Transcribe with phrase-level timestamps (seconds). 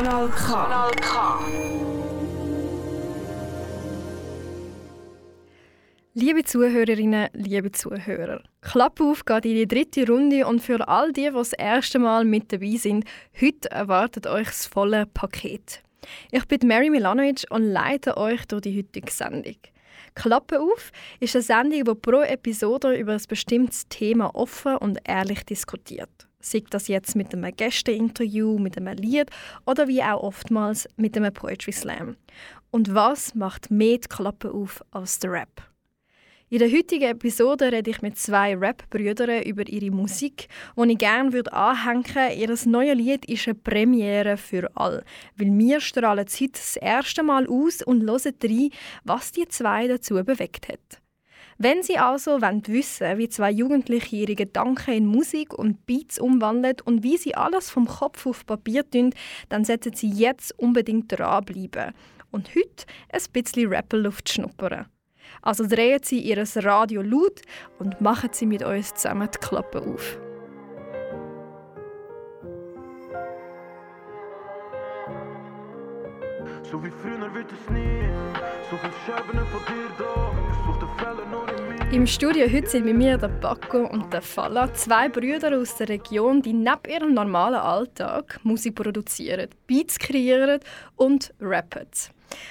[0.00, 0.46] Kanal K.
[0.46, 1.38] Kanal K.
[6.14, 11.26] Liebe Zuhörerinnen, liebe Zuhörer, Klappe auf geht in die dritte Runde und für all die,
[11.26, 13.04] die das erste Mal mit dabei sind,
[13.38, 15.82] heute erwartet euch das volle Paket.
[16.30, 19.56] Ich bin Mary Milanovic und leite euch durch die heutige Sendung.
[20.14, 25.44] Klappe auf ist eine Sendung, die pro Episode über ein bestimmtes Thema offen und ehrlich
[25.44, 26.29] diskutiert.
[26.40, 29.30] Sei das jetzt mit einem Gästeinterview, mit einem Lied
[29.66, 32.16] oder wie auch oftmals mit einem Poetry Slam.
[32.70, 35.70] Und was macht mehr die Klappe auf als der Rap?
[36.52, 41.28] In der heutigen Episode rede ich mit zwei Rap-Brüdern über ihre Musik, die ich gerne
[41.52, 42.34] anhängen würde.
[42.34, 45.04] Ihr neues Lied ist eine Premiere für alle,
[45.36, 48.70] weil wir strahlen es heute das erste Mal aus und hören rein,
[49.04, 50.99] was die zwei dazu bewegt hat.
[51.62, 56.76] Wenn Sie also wollen wissen wie zwei Jugendliche ihre Gedanken in Musik und Beats umwandeln
[56.86, 59.12] und wie sie alles vom Kopf auf Papier tun,
[59.50, 61.92] dann sollten Sie jetzt unbedingt dranbleiben
[62.30, 64.86] und heute ein bisschen Rapperluft schnuppern.
[65.42, 67.42] Also drehen Sie Ihr Radio laut
[67.78, 70.18] und machen Sie mit uns zusammen die Klappe auf.
[76.70, 78.08] So wie früher wird es nie.
[78.70, 80.32] So viel Scherben von dir da.
[80.50, 81.49] Ich such den Fehler noch.
[81.92, 85.88] Im Studio heute sind mit mir der Paco und der Falla, zwei Brüder aus der
[85.88, 90.60] Region, die neben ihrem normalen Alltag Musik produzieren, Beats kreieren
[90.94, 91.88] und rappen.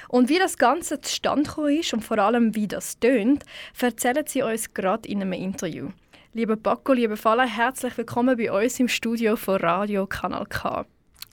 [0.10, 3.46] Und wie das Ganze zustande ist und vor allem wie das tönt,
[3.80, 5.88] erzählen sie uns gerade in einem Interview.
[6.34, 10.86] Lieber Paco, lieber Falla, herzlich willkommen bei uns im Studio von Radio Kanal K.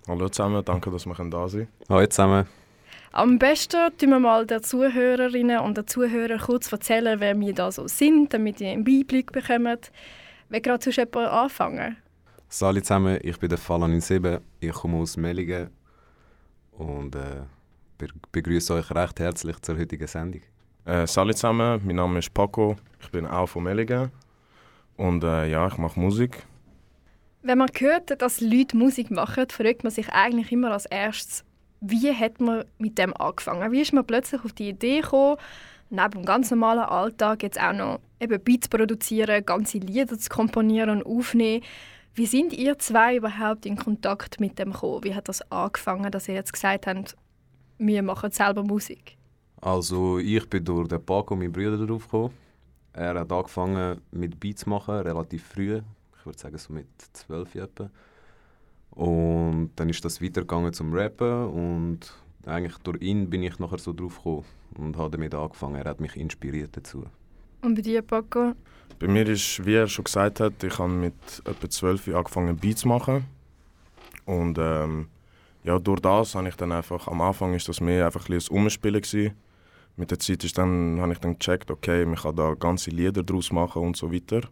[0.07, 1.67] Hallo zusammen, danke, dass wir da sind.
[1.89, 2.47] Hallo zusammen.
[3.13, 7.71] Am besten tun wir mal den Zuhörerinnen und den Zuhörern kurz erzählen, wer wir da
[7.71, 9.79] so sind, damit ihr einen Einblick bekommen.
[10.49, 11.97] Wer gerade sonst jemand anfangen?
[12.49, 15.71] Salut zusammen, ich bin der Falan 7, ich komme aus Mellingen
[16.73, 17.43] und äh,
[17.99, 20.43] be begrüße euch recht herzlich zur heutigen Sendung.
[20.85, 24.13] Äh, salut zusammen, mein Name ist Paco, ich bin auch von Mellingen
[24.97, 26.47] und äh, ja, ich mache Musik.
[27.43, 31.45] Wenn man hört, dass Leute Musik machen, fragt man sich eigentlich immer als erstes,
[31.91, 33.73] wie hat man mit dem angefangen?
[33.73, 35.37] Wie ist man plötzlich auf die Idee gekommen,
[35.91, 40.91] neben dem ganz normalen Alltag jetzt auch noch eben Beats produzieren, ganze Lieder zu komponieren
[40.91, 41.65] und aufnehmen?
[42.15, 45.05] Wie sind ihr zwei überhaupt in Kontakt mit dem gekommen?
[45.05, 47.15] Wie hat das angefangen, dass ihr jetzt gesagt habt,
[47.79, 49.17] wir machen selber Musik?
[49.61, 52.33] Also ich bin durch den Paco, meinen Bruder, darauf gekommen.
[52.93, 55.83] Er hat angefangen mit Beats machen, relativ früh.
[56.19, 57.91] Ich würde sagen so mit 12 etwa.
[58.97, 62.15] Und dann ist das weitergegangen zum Rappen und
[62.47, 64.45] eigentlich durch ihn bin ich nachher so drauf gekommen
[64.79, 65.77] und habe damit angefangen.
[65.77, 67.05] Er hat mich inspiriert dazu.
[67.61, 68.55] Und bei dir, Paco?
[68.99, 71.15] Bei mir ist, wie er schon gesagt hat, ich habe mit
[71.45, 73.27] etwa 12 Jahren angefangen Beats zu machen.
[74.25, 75.09] Und ähm,
[75.63, 78.57] ja, durch das habe ich dann einfach, am Anfang ist das mehr einfach ein, bisschen
[78.57, 79.35] ein Umspielen gewesen.
[79.97, 83.23] Mit der Zeit ist dann, habe ich dann gecheckt, okay, man kann da ganze Lieder
[83.23, 84.43] draus machen und so weiter.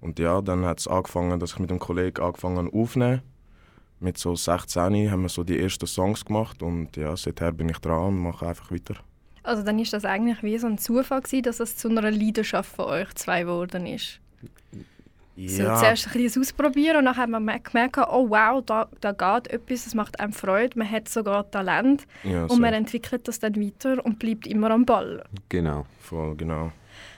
[0.00, 3.22] Und ja, dann hat es angefangen, dass ich mit einem Kollegen angefangen aufnehmen.
[4.04, 7.78] Mit so 16 haben wir so die ersten Songs gemacht und ja, seither bin ich
[7.78, 8.96] dran und mache einfach weiter.
[9.42, 12.76] Also dann ist das eigentlich wie so ein Zufall gewesen, dass es zu einer Leidenschaft
[12.76, 14.20] von euch zwei geworden ist.
[15.38, 19.50] So, zuerst ein bisschen ausprobieren und dann hat man gemerkt, oh wow, da, da geht
[19.54, 23.56] etwas, es macht einem Freude, man hat sogar Talent Ja, und man entwickelt das dann
[23.56, 25.24] weiter und bleibt immer am Ball.
[25.48, 25.86] Genau.
[26.00, 26.72] Voll, genau.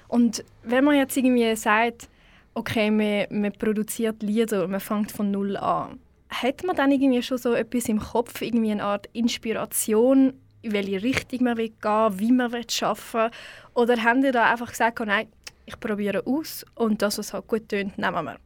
[0.07, 2.09] Und wenn man jetzt irgendwie sagt,
[2.55, 5.99] okay, man, man produziert Lieder und man fängt von null an,
[6.29, 11.03] hat man dann irgendwie schon so etwas im Kopf, irgendwie eine Art Inspiration, in welche
[11.03, 13.35] Richtung man will gehen wie man will arbeiten?
[13.75, 15.29] Oder haben die da einfach gesagt, oh nein,
[15.65, 18.37] ich probiere aus und das, was halt gut tönt, nehmen wir?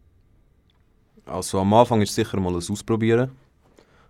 [1.27, 3.31] Also am Anfang ist sicher mal ein Ausprobieren,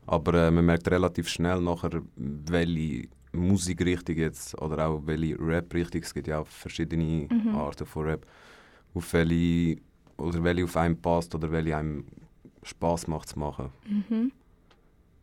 [0.07, 6.15] aber äh, man merkt relativ schnell nachher, welche Musikrichtung jetzt oder auch welche Rap-Richtung, es
[6.15, 8.27] gibt ja auch verschiedene Arten von Rap,
[8.95, 9.81] auf welche,
[10.17, 12.05] oder welche auf einen passt oder welche einem
[12.63, 13.71] Spaß macht zu machen.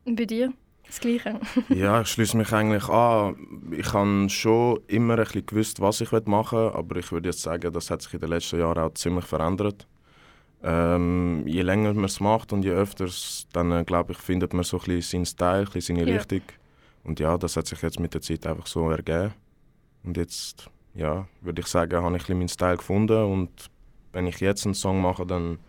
[0.05, 0.53] Und bei dir?
[0.85, 1.39] Das Gleiche.
[1.69, 3.35] Ja, ich schließe mich eigentlich an.
[3.71, 7.41] Ich habe schon immer ein bisschen gewusst, was ich machen will, aber ich würde jetzt
[7.41, 9.85] sagen, das hat sich in den letzten Jahren auch ziemlich verändert.
[10.63, 13.07] Ähm, je länger man es macht und je öfter,
[13.53, 16.17] dann äh, glaube ich, findet man so ein bisschen seinen Style, ein bisschen seine Ja.
[16.17, 16.41] Richtung.
[17.03, 19.33] Und ja, das hat sich jetzt mit der Zeit einfach so ergeben.
[20.03, 23.49] Und jetzt, ja, würde ich sagen, habe ich ein bisschen meinen Style gefunden und
[24.13, 25.59] wenn ich jetzt einen Song mache, dann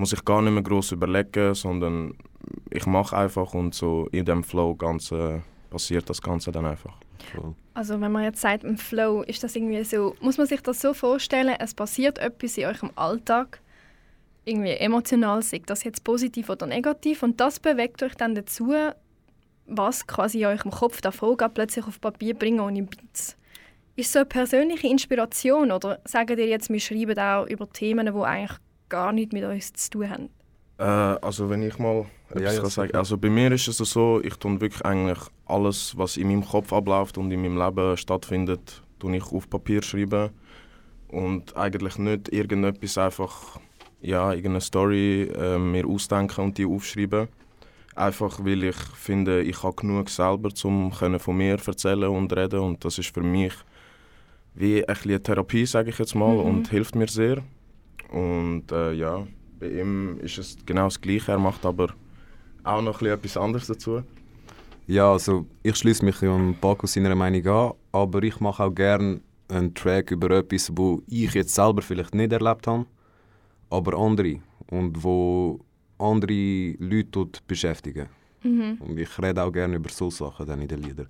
[0.00, 2.14] muss ich gar nicht mehr groß überlegen, sondern
[2.70, 6.96] ich mache einfach und so in dem Flow Ganze passiert das Ganze dann einfach.
[7.34, 7.54] Voll.
[7.74, 10.80] Also wenn man jetzt sagt, im Flow, ist das irgendwie so, muss man sich das
[10.80, 13.60] so vorstellen, es passiert etwas in eurem Alltag,
[14.46, 18.74] irgendwie emotional, sei das jetzt positiv oder negativ, und das bewegt euch dann dazu,
[19.66, 23.36] was quasi in eurem Kopf davon geht, plötzlich auf Papier bringen ohne Beats.
[23.96, 28.22] Ist so eine persönliche Inspiration oder sagen ihr jetzt, wir schreiben auch über Themen, die
[28.22, 28.58] eigentlich
[28.90, 30.28] gar nichts mit uns zu tun haben?
[30.78, 32.94] Äh, also wenn ich mal etwas Ja, ja, kann sagen.
[32.94, 36.72] Also bei mir ist es so, ich tue wirklich eigentlich alles, was in meinem Kopf
[36.72, 40.30] abläuft und in meinem Leben stattfindet, tue ich auf Papier schreiben.
[41.08, 43.58] Und eigentlich nicht irgendetwas einfach,
[44.00, 47.28] ja, irgendeine Story äh, mir ausdenken und die aufschreiben.
[47.96, 52.84] Einfach weil ich finde, ich habe genug selber, um von mir erzählen und reden und
[52.84, 53.52] das ist für mich
[54.54, 56.40] wie ein eine Therapie, sage ich jetzt mal, Mhm.
[56.40, 57.42] und hilft mir sehr.
[58.10, 59.26] Und äh, ja,
[59.58, 61.32] bei ihm ist es genau das Gleiche.
[61.32, 61.94] Er macht aber
[62.64, 64.02] auch noch ein bisschen etwas anderes dazu.
[64.86, 69.20] Ja, also ich schließe mich an Paco seiner Meinung an, aber ich mache auch gerne
[69.48, 72.86] einen Track über etwas, wo ich jetzt selber vielleicht nicht erlebt habe,
[73.68, 75.60] aber andere und wo
[75.98, 78.08] andere Leute dort beschäftigen.
[78.42, 78.78] Mhm.
[78.80, 81.08] Und ich rede auch gerne über so Sachen dann in den Liedern.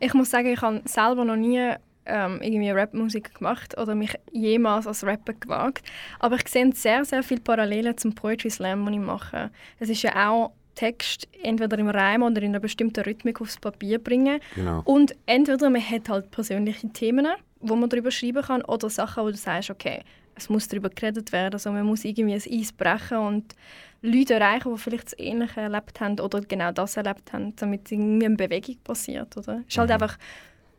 [0.00, 1.74] Ich muss sagen, ich habe selber noch nie
[2.08, 5.86] ähm, irgendwie Rapmusik gemacht oder mich jemals als Rapper gewagt.
[6.18, 9.50] Aber ich sehe sehr, sehr viele Parallelen zum Poetry Slam, den ich mache.
[9.78, 13.98] Es ist ja auch Text entweder im Reim oder in einer bestimmten Rhythmik aufs Papier
[13.98, 14.40] bringen.
[14.54, 14.82] Genau.
[14.84, 17.26] Und entweder man hat halt persönliche Themen,
[17.60, 20.02] wo man darüber schreiben kann, oder Sachen, wo du sagst, okay,
[20.36, 23.56] es muss darüber geredet werden, also man muss irgendwie ein Eis brechen und
[24.02, 28.26] Leute erreichen, die vielleicht das Ähnliche erlebt haben oder genau das erlebt haben, damit irgendwie
[28.26, 29.62] eine Bewegung passiert, oder?
[29.66, 30.16] Es ist halt einfach,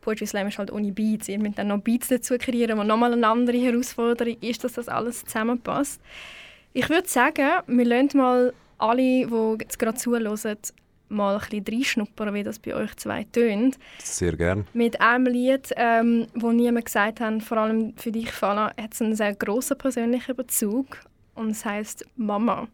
[0.09, 3.13] Poetry Slam ist halt ohne Beats, ihr müsst dann noch Beats dazu kreieren, was nochmal
[3.13, 6.01] eine andere Herausforderung ist, dass das alles zusammenpasst.
[6.73, 8.97] Ich würde sagen, wir lassen mal alle,
[9.27, 10.23] die jetzt gerade zuhören,
[11.09, 13.77] mal ein bisschen reinschnuppern, wie das bei euch zwei tönt.
[14.03, 14.65] Sehr gern.
[14.73, 19.01] Mit einem Lied, ähm, wo niemand gesagt hat, vor allem für dich, Fala, hat es
[19.03, 20.97] einen sehr grossen persönlichen Bezug.
[21.35, 22.67] Und es heisst Mama.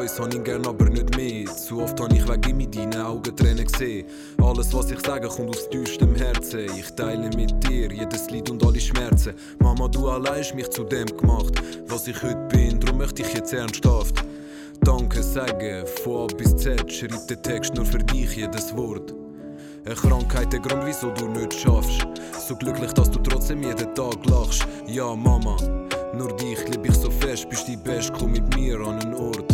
[0.00, 1.46] Uns, hab ihn gern, aber nicht mehr.
[1.46, 4.06] Zu oft hab ich wegen in deinen Augen Tränen gesehen.
[4.42, 6.66] Alles, was ich sage, kommt aus tiefstem Herzen.
[6.76, 9.34] Ich teile mit dir jedes Lied und alle Schmerzen.
[9.58, 12.80] Mama, du allein hast mich zu dem gemacht, was ich heute bin.
[12.80, 14.24] Darum möchte ich jetzt ernsthaft
[14.82, 16.90] Danke sagen, von A bis Z.
[16.90, 19.14] Schreib den Text nur für dich, jedes Wort.
[19.84, 22.06] Eine Krankheit, der Grund, wieso du nicht schaffst.
[22.48, 24.66] So glücklich, dass du trotzdem jeden Tag lachst.
[24.86, 25.56] Ja, Mama,
[26.14, 29.52] nur dich lieb ich so fest, bist die Beste, komm mit mir an einen Ort.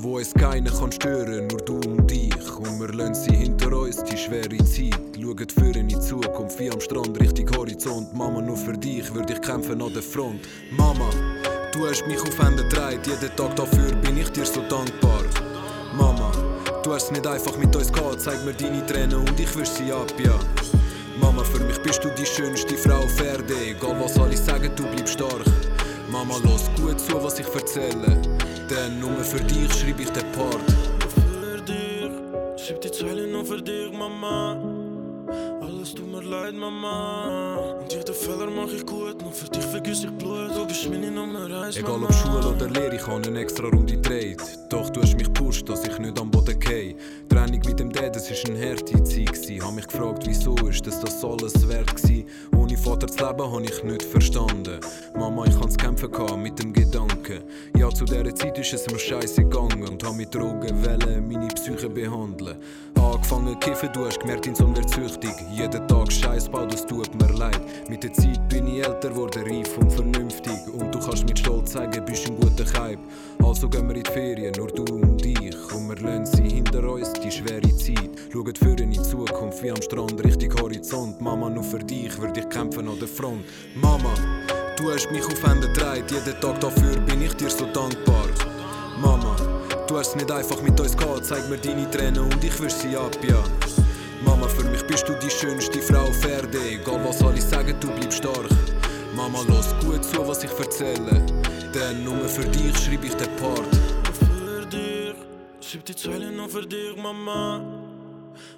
[0.00, 2.56] Wo es keiner kann stören, nur du und ich.
[2.56, 4.94] Und wir lassen sie hinter uns, die schwere Zeit.
[5.20, 8.14] Schauen für in die Zukunft, wie am Strand, Richtung Horizont.
[8.14, 10.40] Mama, nur für dich würde ich kämpfen an der Front.
[10.70, 11.10] Mama,
[11.72, 15.24] du hast mich auf Hände gedreht, jeden Tag dafür bin ich dir so dankbar.
[15.96, 16.30] Mama,
[16.84, 19.70] du hast es nicht einfach mit uns gehabt, zeig mir deine Tränen und ich wisch
[19.70, 20.38] sie ab, ja.
[21.20, 24.84] Mama, für mich bist du die schönste Frau auf Erde, egal was alle sagen, du
[24.86, 25.44] bleibst stark.
[26.10, 28.16] Mama, los gut zu, was ich erzähle,
[28.70, 30.68] denn nur für dich schreib ich den Part.
[31.00, 34.56] Nur für dich, schreib die Zeilen nur für dich, Mama.
[35.60, 37.56] Alles tut mir leid, Mama.
[37.80, 40.50] Und jede Fehler mach ich gut, nur für dich vergiss ich Blut.
[40.54, 42.06] Du bist meine Nummer eins, Egal Mama.
[42.06, 44.40] ob Schule oder Lehre, ich habe eine extra Runde gedreht.
[44.70, 46.94] Doch du hast mich gepusht, dass ich nicht am Boden gehe.
[47.28, 49.32] Trennung mit dem Dad, das war eine harte Zeit.
[49.32, 49.58] gsi.
[49.58, 52.24] Hab mich gefragt, wieso ist das das alles wert gsi?
[52.56, 54.80] Ohne Vater zu leben, habe ich nicht verstanden.
[55.14, 57.40] Mama, ich hans kämpfen gehabt mit dem Gedanken.
[57.76, 61.48] Ja, zu dieser Zeit ist es mir scheiße gegangen und hab mit Drogen wollen meine
[61.48, 62.56] Psyche behandeln.
[62.98, 65.32] Angefangen kiffen, du hast gemerkt, dein Sohn wird süchtig.
[65.50, 67.60] Jeden Tag Scheiß baut, es tut mir leid.
[67.88, 70.58] Mit der Zeit bin ich älter geworden, reif und vernünftig.
[70.72, 72.98] Und du kannst mit Stolz sagen, bist ein guter Kaib.
[73.44, 75.74] Also gehen wir in die Ferien, nur du und ich.
[75.74, 78.10] Und wir lassen sie hinter uns, die schwere Zeit.
[78.32, 81.20] Schauen für in die Zukunft, wie am Strand, Richtung Horizont.
[81.20, 83.44] Mama, nur für dich würde ich kämpfen an der Front.
[83.74, 84.12] Mama,
[84.76, 87.77] du hast mich auf Hände gedreht, jeden Tag dafür bin ich dir so dankbar.
[90.08, 93.14] Es nicht einfach mit uns gehabt, zeig mir deine Tränen und ich wisch sie ab,
[93.28, 93.44] ja.
[94.24, 97.88] Mama, für mich bist du die schönste Frau auf Erde, egal was alle sagen, du
[97.88, 98.48] bleibst stark.
[99.14, 101.22] Mama, los gut zu, was ich erzähle,
[101.74, 103.68] denn nur für dich schreib ich den Part.
[104.18, 105.14] Für dich,
[105.60, 107.60] schreib die Zeilen nur für dich, Mama.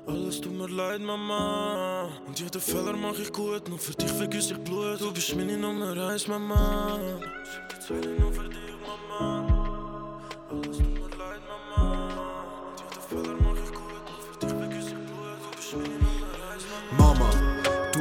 [0.07, 2.11] Alles tut mir leid, Mama.
[2.29, 5.01] Und jede Fehler mach ich gut, nur für dich vergiss ich Blut.
[5.01, 6.97] Du bist meine Nummer eins, Mama.
[7.43, 10.21] Schreib die Zeilen nur für dich, Mama.
[10.49, 10.90] Alles tut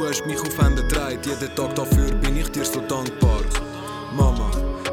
[0.10, 3.42] hast mich auf Hände gedreht, jeden Tag dafür bin ich dir so dankbar.
[4.16, 4.50] Mama,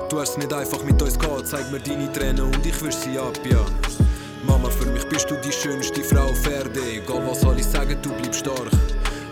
[0.09, 2.95] Du hast es nicht einfach mit uns gehabt, zeig mir deine Tränen und ich wisch
[2.95, 3.59] sie ab, ja.
[4.47, 6.81] Mama, für mich bist du die schönste Frau auf Erde.
[6.81, 8.71] Egal was alle sagen, du bleibst stark.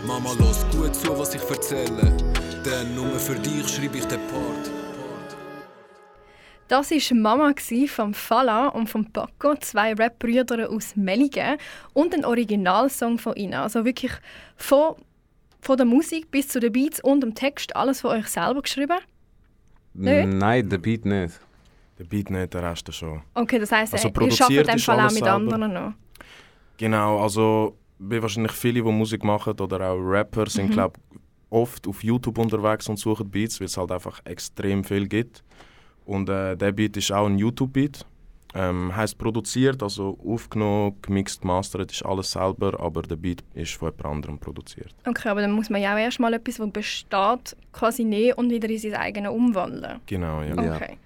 [0.05, 2.11] Mama, los gut zu, was ich erzähle.
[2.65, 4.69] Denn nur für dich schreibe ich den Part.
[6.67, 7.53] Das war Mama
[7.87, 11.57] von Fala und von Paco, zwei Rap-Brüder aus Melligen
[11.93, 13.53] und ein Originalsong von ihnen.
[13.53, 14.11] Also wirklich
[14.57, 14.95] von,
[15.65, 18.97] von der Musik bis zu den Beats und dem Text alles von euch selber geschrieben?
[19.93, 20.27] Nicht?
[20.27, 21.39] Nein, der Beat nicht.
[21.97, 23.21] Der Beat nicht, der Rest schon.
[23.33, 25.31] Okay, das heisst, Also ihr arbeitet in Fall auch mit selber.
[25.33, 25.93] anderen noch?
[26.77, 30.71] Genau, also wie wahrscheinlich viele, die Musik machen oder auch Rapper, sind Mhm.
[30.73, 30.97] glaub,
[31.49, 35.43] oft auf YouTube unterwegs und suchen Beats, weil es halt einfach extrem viel gibt.
[36.03, 38.05] Und äh, der Beat ist auch ein YouTube-Beat.
[38.57, 43.89] Ähm, heißt produziert, also aufgenommen, gemixt, mastert, ist alles selber, aber der Beat ist von
[43.89, 44.95] jemand anderem produziert.
[45.05, 48.69] Okay, aber dann muss man ja auch erstmal etwas, das besteht, quasi nehmen und wieder
[48.69, 49.99] in sein eigenes umwandeln.
[50.05, 50.55] Genau, ja.
[50.63, 50.75] Ja.
[50.75, 50.97] Okay.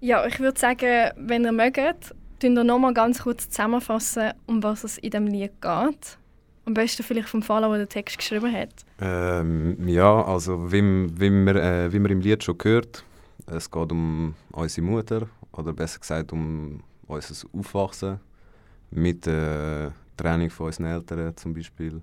[0.00, 4.82] Ja, ich würde sagen, wenn ihr mögt, tun ihr nochmal ganz kurz zusammenfassen, um was
[4.84, 6.18] es in dem Lied geht.
[6.64, 8.70] Am besten vielleicht vom Fall, der den Text geschrieben hat.
[9.02, 10.80] Ähm, ja, also wie,
[11.20, 13.04] wie, man, äh, wie man im Lied schon gehört,
[13.46, 18.20] es geht um unsere Mutter oder besser gesagt um unser Aufwachsen
[18.90, 22.00] mit der Training von unseren Eltern zum Beispiel.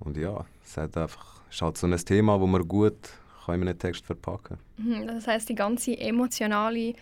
[0.00, 2.96] Und ja, es hat einfach, es ist halt so ein Thema, das man gut
[3.44, 6.94] kann in einem Text verpacken Mhm, Das heißt, die ganze emotionale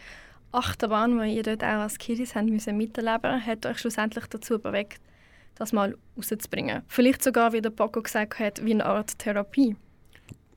[0.53, 5.01] Achterbahn, die ihr dort auch als Kiddies habt müssen miterleben hat euch schlussendlich dazu bewegt,
[5.55, 6.83] das mal rauszubringen.
[6.89, 9.77] Vielleicht sogar, wie der Paco gesagt hat, wie eine Art Therapie.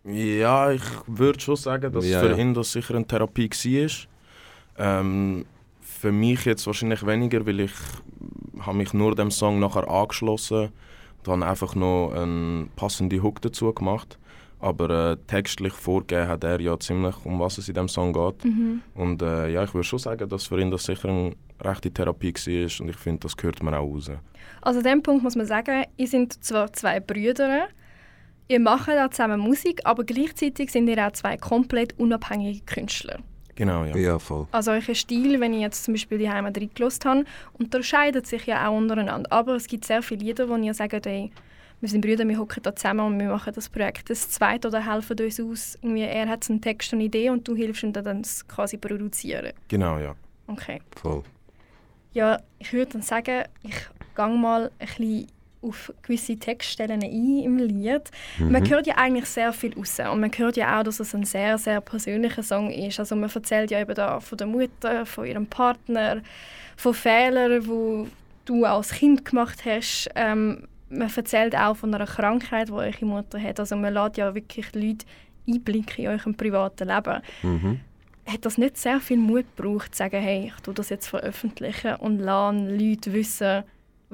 [0.06, 2.38] Ja, ich würde schon sagen, dass Ja, für ja.
[2.38, 4.13] ihn das sicher eine Therapie war.
[4.78, 5.46] Ähm,
[5.82, 7.72] für mich jetzt wahrscheinlich weniger, weil ich
[8.60, 10.70] habe mich nur dem Song nachher angeschlossen
[11.20, 14.18] und habe einfach noch eine passende Hook dazu gemacht.
[14.60, 18.46] Aber äh, textlich vorgegeben hat er ja ziemlich, um was es in dem Song geht.
[18.96, 22.34] Und äh, ja, ich würde schon sagen, dass für ihn das sicher eine rechte Therapie
[22.34, 24.12] war und ich finde, das gehört man auch raus.
[24.62, 27.68] Also an dem Punkt muss man sagen, ihr seid zwar zwei Brüder,
[28.48, 33.20] ihr macht auch zusammen Musik, aber gleichzeitig sind ihr auch zwei komplett unabhängige Künstler.
[33.56, 33.96] Genau, ja.
[33.96, 34.48] Ja, voll.
[34.52, 37.26] Also euer Stil, wenn ich jetzt zum Beispiel die Heimat reingelassen habe,
[37.60, 39.32] unterscheidet sich ja auch untereinander.
[39.32, 41.32] Aber es gibt sehr viele Lieder, wo ihr sagt, ey,
[41.84, 44.90] wir sind Brüder, wir hocken da zusammen und wir machen das Projekt das zweite oder
[44.90, 45.78] helfen uns aus.
[45.82, 48.78] Irgendwie, er hat einen Text und eine Idee und du hilfst ihm dann das quasi
[48.78, 49.52] produzieren.
[49.68, 50.16] Genau, ja.
[50.48, 50.82] Okay.
[50.96, 51.24] voll.
[52.14, 53.76] Ja, ich würde dann sagen, ich
[54.16, 55.28] gehe mal ein bisschen
[55.64, 58.12] auf gewisse Textstellen ein im Lied.
[58.38, 61.24] Man hört ja eigentlich sehr viel raus und man hört ja auch, dass es ein
[61.24, 63.00] sehr, sehr persönlicher Song ist.
[63.00, 66.22] Also man erzählt ja eben da von der Mutter, von ihrem Partner,
[66.76, 68.10] von Fehlern, die
[68.46, 70.10] du als Kind gemacht hast.
[70.16, 73.60] Ähm, man erzählt auch von einer Krankheit, die eure Mutter hat.
[73.60, 75.06] Also man lässt ja wirklich Leute
[75.48, 77.80] Einblick in eurem privaten Leben Mhm.
[78.26, 81.96] hat das nicht sehr viel Mut gebraucht, zu sagen, hey, ich tue das jetzt veröffentlichen
[81.96, 83.64] und lasse Leute wissen,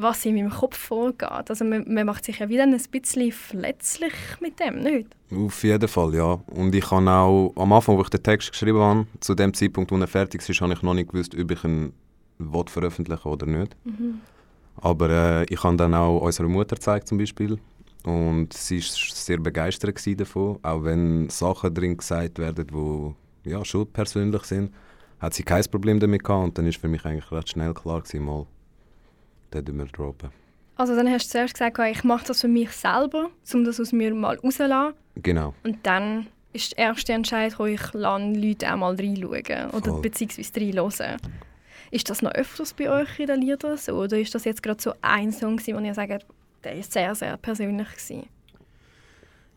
[0.02, 1.50] was in meinem Kopf vorgeht.
[1.50, 5.08] Also man, man macht sich ja wieder ein bisschen verletzlich mit dem, nicht?
[5.32, 6.40] Auf jeden Fall, ja.
[6.48, 9.92] Und ich habe auch, am Anfang, wo ich den Text geschrieben habe, zu dem Zeitpunkt,
[9.92, 11.94] wo er fertig ist, habe ich noch nicht gewusst, ob ich ihn
[12.38, 13.76] will veröffentlichen oder nicht.
[14.78, 17.60] Aber äh, ich habe dann auch unserer Mutter gezeigt zum Beispiel.
[18.06, 20.58] Und sie war sehr begeistert davon.
[20.64, 24.74] Auch wenn Sachen drin gesagt werden, die ja, schon persönlich sind,
[25.20, 26.44] hat sie kein Problem damit gehabt.
[26.44, 28.46] Und dann ist für mich eigentlich recht schnell klar gewesen, mal,
[29.54, 30.30] den tun wir droppen.
[30.76, 33.92] Also dann hast du zuerst gesagt, ich mache das für mich selber, um das aus
[33.92, 34.96] mir mal rauszulassen.
[35.16, 35.54] Genau.
[35.64, 40.02] Und dann ist der erste Entscheid, wo ich lasse Leute auch mal reinschauen oder Voll.
[40.02, 41.18] beziehungsweise reinhören.
[41.92, 43.94] Ist das noch öfters bei euch in den Liedern so?
[43.94, 46.26] Oder ist das jetzt gerade so ein Song, wo ihr sagt,
[46.64, 48.28] der ist sehr, sehr persönlich gewesen?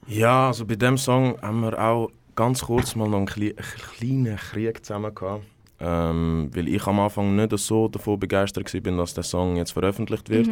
[0.06, 4.36] Ja, also bei dem Song haben wir auch ganz kurz mal noch einen kle kleinen
[4.36, 5.44] Krieg zusammen gehabt.
[5.84, 10.30] Ähm, weil ich am Anfang nicht so davon begeistert war, dass der Song jetzt veröffentlicht
[10.30, 10.48] wird.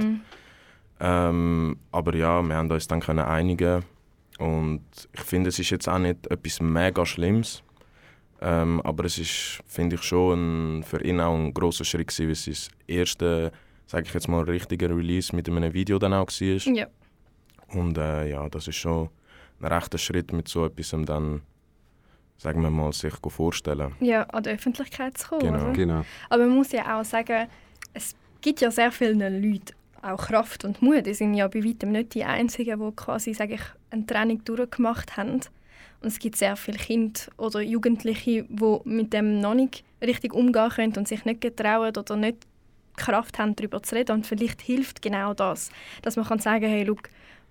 [0.98, 3.84] Ähm, aber ja, wir haben uns dann können einigen
[4.38, 4.82] und
[5.12, 7.62] ich finde, es ist jetzt auch nicht etwas mega Schlimmes.
[8.40, 12.26] Ähm, aber es ist, finde ich, schon ein, für ihn auch ein großer Schritt gewesen,
[12.26, 13.52] weil es das erste,
[13.86, 16.74] sage ich jetzt mal, richtige Release mit einem Video dann auch war.
[16.74, 16.86] Ja.
[17.68, 19.10] Und äh, ja, das ist schon
[19.60, 21.42] ein rechter Schritt, mit so etwas dann,
[22.40, 23.92] sagen wir mal, sich vorstellen.
[24.00, 25.52] ja, an die Öffentlichkeit zu kommen.
[25.52, 25.72] Genau.
[25.72, 26.04] Genau.
[26.30, 27.48] Aber man muss ja auch sagen,
[27.92, 31.04] es gibt ja sehr vielen Leuten auch Kraft und Mut.
[31.04, 35.18] Die sind ja bei weitem nicht die Einzigen, die quasi, sage ich, eine Training durchgemacht
[35.18, 35.40] haben.
[36.02, 40.70] Und es gibt sehr viele Kinder oder Jugendliche, die mit dem noch nicht richtig umgehen
[40.70, 44.12] können und sich nicht getrauen oder nicht die Kraft haben, darüber zu reden.
[44.12, 45.70] Und vielleicht hilft genau das,
[46.00, 47.00] dass man kann sagen hey, schau, du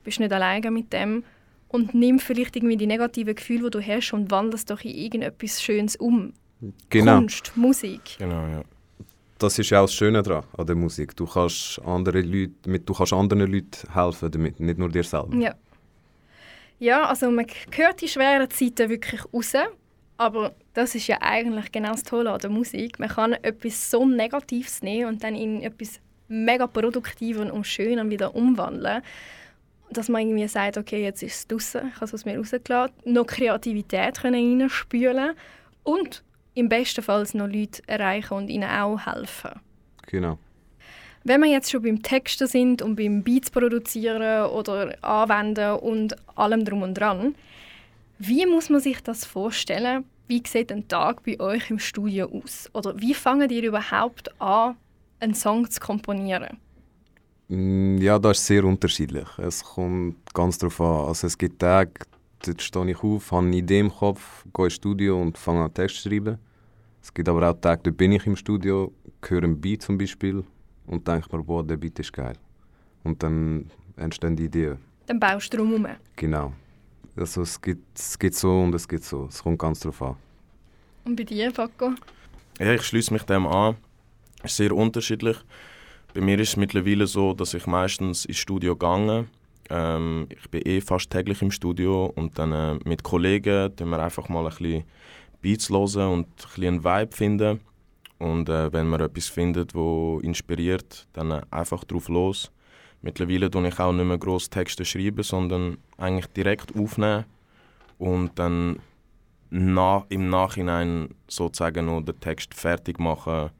[0.03, 1.23] bist nicht alleine mit dem
[1.69, 4.91] und nimm vielleicht irgendwie die negativen Gefühle, die du hast und wandle es doch in
[4.91, 6.33] irgendetwas Schönes um.
[6.89, 7.19] Genau.
[7.19, 8.17] Kunst, Musik.
[8.17, 8.63] Genau, ja.
[9.37, 11.15] Das ist ja auch das Schöne daran, an der Musik.
[11.15, 15.33] Du kannst, andere Leute, mit, du kannst anderen Leuten helfen damit, nicht nur dir selber.
[15.37, 15.55] Ja.
[16.79, 19.53] Ja, also man hört die schweren Zeiten wirklich raus,
[20.17, 22.99] aber das ist ja eigentlich genau das Tolle an der Musik.
[22.99, 25.99] Man kann etwas so Negatives nehmen und dann in etwas
[26.29, 29.01] mega Produktives und Schönes wieder umwandeln.
[29.91, 32.95] Dass man irgendwie sagt, okay, jetzt ist es draußen, ich habe es aus mir rausgelassen,
[33.05, 35.31] noch Kreativität können reinspülen
[35.83, 39.51] und im besten Fall noch Leute erreichen und ihnen auch helfen.
[40.07, 40.37] Genau.
[41.23, 46.63] Wenn wir jetzt schon beim Texten sind und beim Beats produzieren oder anwenden und allem
[46.63, 47.35] drum und dran,
[48.19, 50.05] wie muss man sich das vorstellen?
[50.27, 52.69] Wie sieht ein Tag bei euch im Studio aus?
[52.73, 54.75] Oder wie fangen ihr überhaupt an,
[55.19, 56.57] einen Song zu komponieren?
[57.49, 59.27] Mm, Ja, das ist sehr unterschiedlich.
[59.37, 61.07] Es kommt ganz darauf an.
[61.07, 61.91] Also es gibt Tage,
[62.45, 65.73] dort stehe ich auf, habe eine Idee im Kopf, gehe ins Studio und fange an
[65.73, 66.37] Text zu schreiben.
[67.01, 68.91] Es gibt aber auch Tage, da bin ich im Studio,
[69.27, 70.43] höre einen Beat zum Beispiel
[70.85, 72.35] und denke mir, boah, der Beat ist geil.
[73.03, 74.77] Und dann entstehen die Ideen.
[75.07, 75.87] Dann baust du drum herum.
[76.15, 76.53] Genau.
[77.15, 79.25] Also es gibt, es gibt so und es gibt so.
[79.25, 80.15] Es kommt ganz darauf an.
[81.05, 81.93] Und bei dir, Paco?
[82.59, 83.75] Ja, ich schließe mich dem an.
[84.43, 85.37] Ist sehr unterschiedlich.
[86.13, 89.27] Bei mir ist es mittlerweile so, dass ich meistens ins Studio gehe.
[89.69, 93.99] Ähm, ich bin eh fast täglich im Studio und dann äh, mit Kollegen tun wir
[93.99, 94.83] einfach mal ein bisschen
[95.43, 97.59] Beats hören und ein bisschen einen Vibe finden.
[98.17, 102.51] Und äh, wenn man etwas findet, wo inspiriert, dann äh, einfach drauf los.
[103.03, 107.25] Mittlerweile tue ich auch nicht mehr gross Texte schreiben, sondern eigentlich direkt aufnehmen
[107.99, 108.79] und dann
[109.51, 113.51] na, im Nachhinein sozusagen noch den Text fertig machen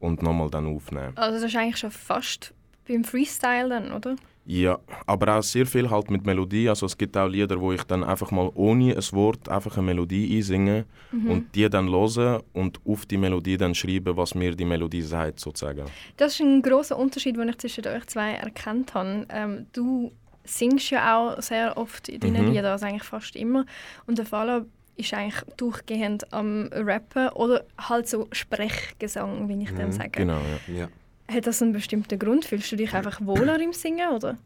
[0.00, 1.12] und nochmal dann aufnehmen.
[1.16, 2.52] Also das ist eigentlich schon fast
[2.88, 4.16] beim Freestyle dann, oder?
[4.48, 6.68] Ja, aber auch sehr viel halt mit Melodie.
[6.68, 9.86] Also es gibt auch Lieder, wo ich dann einfach mal ohne ein Wort einfach eine
[9.86, 14.64] Melodie einsinge und die dann höre und auf die Melodie dann schreibe, was mir die
[14.64, 15.86] Melodie sagt sozusagen.
[16.16, 19.26] Das ist ein großer Unterschied, den ich zwischen euch zwei erkannt habe.
[19.30, 20.12] Ähm, du
[20.44, 22.52] singst ja auch sehr oft in deinen Mhm.
[22.52, 23.66] Liedern, also eigentlich fast immer.
[24.06, 24.64] Und der Fall
[24.96, 30.10] ist eigentlich durchgehend am Rappen oder halt so Sprechgesang, wie ich dem sage.
[30.10, 30.74] Genau, ja.
[30.74, 30.88] Ja.
[31.34, 32.44] Hat das einen bestimmten Grund?
[32.44, 34.38] Fühlst du dich einfach wohler im Singen, oder?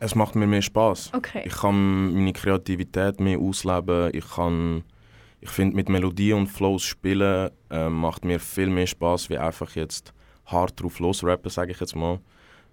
[0.00, 1.12] Es macht mir mehr Spaß.
[1.14, 1.42] Okay.
[1.44, 4.10] Ich kann meine Kreativität mehr ausleben.
[4.12, 4.84] Ich kann,
[5.40, 9.74] ich finde mit Melodie und Flows spielen äh, macht mir viel mehr Spaß wie einfach
[9.74, 10.12] jetzt
[10.46, 12.20] hart drauf losrappen, sage ich jetzt mal.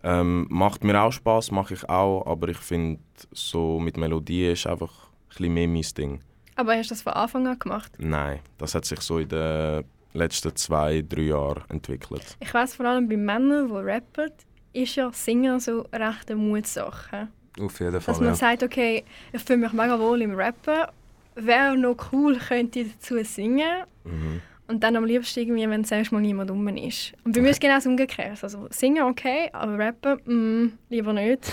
[0.04, 4.68] Ähm, macht mir auch Spaß, mache ich auch, aber ich finde so mit Melodie ist
[4.68, 6.20] einfach ein bisschen mehr mein Ding.
[6.62, 7.92] Aber hast du das von Anfang an gemacht?
[7.98, 12.38] Nein, das hat sich so in den letzten zwei, drei Jahren entwickelt.
[12.40, 14.30] Ich weiß vor allem bei Männern, die rappen,
[14.72, 17.30] ist ja Singen so recht eine Mutsache.
[17.60, 18.36] Auf jeden Fall, Dass man ja.
[18.36, 20.86] sagt, okay, ich fühle mich mega wohl im Rappen.
[21.34, 23.86] Wäre noch cool, könnte ich dazu singen.
[24.04, 24.42] Mhm.
[24.68, 27.14] Und dann am liebsten irgendwie, wenn zuerst mal niemand rum ist.
[27.24, 28.44] Und bei mir ist es genau das umgekehrt.
[28.44, 31.42] Also singen okay, aber rappen, mm, lieber nicht.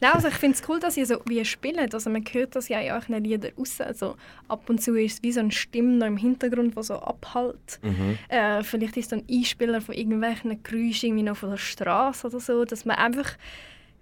[0.00, 1.92] Nein, also ich finde es cool, dass ihr so wie spielt.
[1.92, 3.80] Also man hört das ja in euren Liedern raus.
[3.80, 4.14] Also
[4.46, 7.80] ab und zu ist es wie so eine Stimme noch im Hintergrund, die so abhält.
[7.82, 8.16] Mhm.
[8.28, 12.38] Äh, vielleicht ist es ein Einspieler von irgendwelchen Geräuschen irgendwie noch von der Straße oder
[12.40, 13.36] so, dass man einfach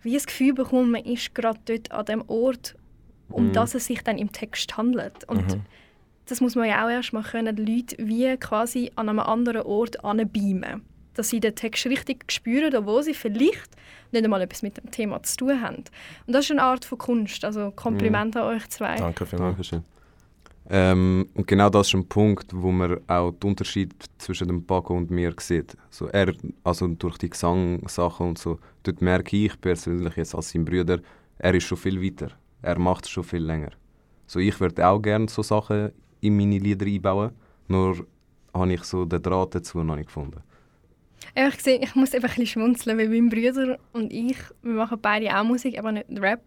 [0.03, 2.77] wie das Gefühl bekommt, man ist gerade dort an dem Ort,
[3.31, 3.53] um Mhm.
[3.55, 5.25] das es sich dann im Text handelt.
[5.29, 5.63] Und Mhm.
[6.27, 9.63] das muss man ja auch erst mal können, die Leute wie quasi an einem anderen
[9.63, 10.83] Ort anbeamen.
[11.17, 13.71] Dass sie den Text richtig spüren, obwohl sie vielleicht
[14.13, 15.85] nicht einmal etwas mit dem Thema zu tun haben.
[16.27, 17.45] Und das ist eine Art von Kunst.
[17.45, 18.97] Also Kompliment an euch zwei.
[18.97, 19.57] Danke vielmals.
[19.57, 19.83] Dankeschön.
[20.69, 24.97] Ähm, und genau das ist ein Punkt, wo man auch den Unterschied zwischen dem Paco
[24.97, 25.77] und mir sieht.
[25.91, 26.33] So er,
[26.65, 30.99] also durch die Gesangsachen und so, dort merke ich persönlich jetzt als sein Bruder,
[31.39, 32.31] er ist schon viel weiter.
[32.63, 33.71] Er macht es schon viel länger.
[34.27, 37.31] So ich würde auch gerne so Sachen in meine Lieder einbauen,
[37.69, 38.05] nur
[38.53, 40.43] habe ich so den Draht dazu noch nicht gefunden.
[41.35, 44.99] Ehrlich gesagt, ich muss einfach ein bisschen schmunzeln, weil mein Bruder und ich, wir machen
[45.01, 46.43] beide auch Musik, aber nicht Rap.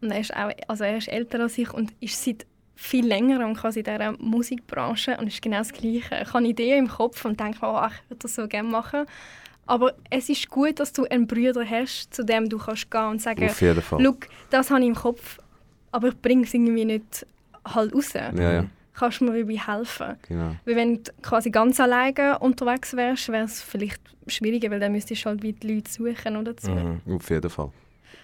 [0.00, 3.40] Und er ist, auch, also er ist älter als ich und ist seit viel länger
[3.46, 6.20] in quasi dieser Musikbranche und ist genau das Gleiche.
[6.22, 9.06] Ich habe Ideen im Kopf und denke, oh, ich würde das so gerne machen.
[9.64, 13.22] Aber es ist gut, dass du einen Bruder hast, zu dem du kannst gehen und
[13.22, 14.04] sagen, Auf jeden Fall.
[14.04, 14.16] «Schau,
[14.50, 15.38] das habe ich im Kopf,
[15.90, 17.26] aber ich bringe es irgendwie nicht
[17.64, 18.12] halt raus.
[18.12, 18.66] Ja, ja,
[18.98, 20.56] Kannst du mir irgendwie helfen?» genau.
[20.64, 25.24] Weil wenn du quasi ganz alleine unterwegs wärst, wäre es vielleicht schwieriger, weil dann müsstest
[25.24, 26.72] du halt wie die Leute suchen oder so.
[26.72, 27.00] Mhm.
[27.16, 27.70] Auf jeden Fall.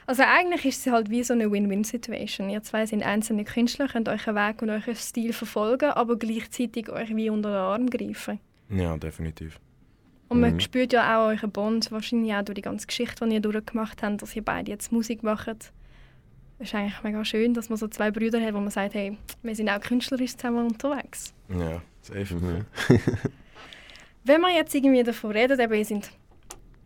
[0.06, 2.50] Also eigentlich ist es halt wie so eine Win-Win-Situation.
[2.50, 7.14] Ihr zwei sind einzelne Künstler, könnt euren Weg und euren Stil verfolgen, aber gleichzeitig euch
[7.14, 8.40] wie unter den Arm greifen.
[8.68, 9.60] Ja, definitiv.
[10.28, 10.60] Und man Mhm.
[10.60, 14.22] spürt ja auch euren Bond, wahrscheinlich auch durch die ganze Geschichte, die ihr durchgemacht habt,
[14.22, 15.72] dass ihr beide jetzt Musik macht.
[16.62, 19.18] Es ist eigentlich mega schön, dass man so zwei Brüder hat, wo man sagt, hey,
[19.42, 21.34] wir sind auch künstlerisch zusammen unterwegs.
[21.48, 22.36] Ja, safe.
[22.36, 22.64] Mhm.
[24.24, 26.12] Wenn wir jetzt irgendwie davon reden, eben, ihr sind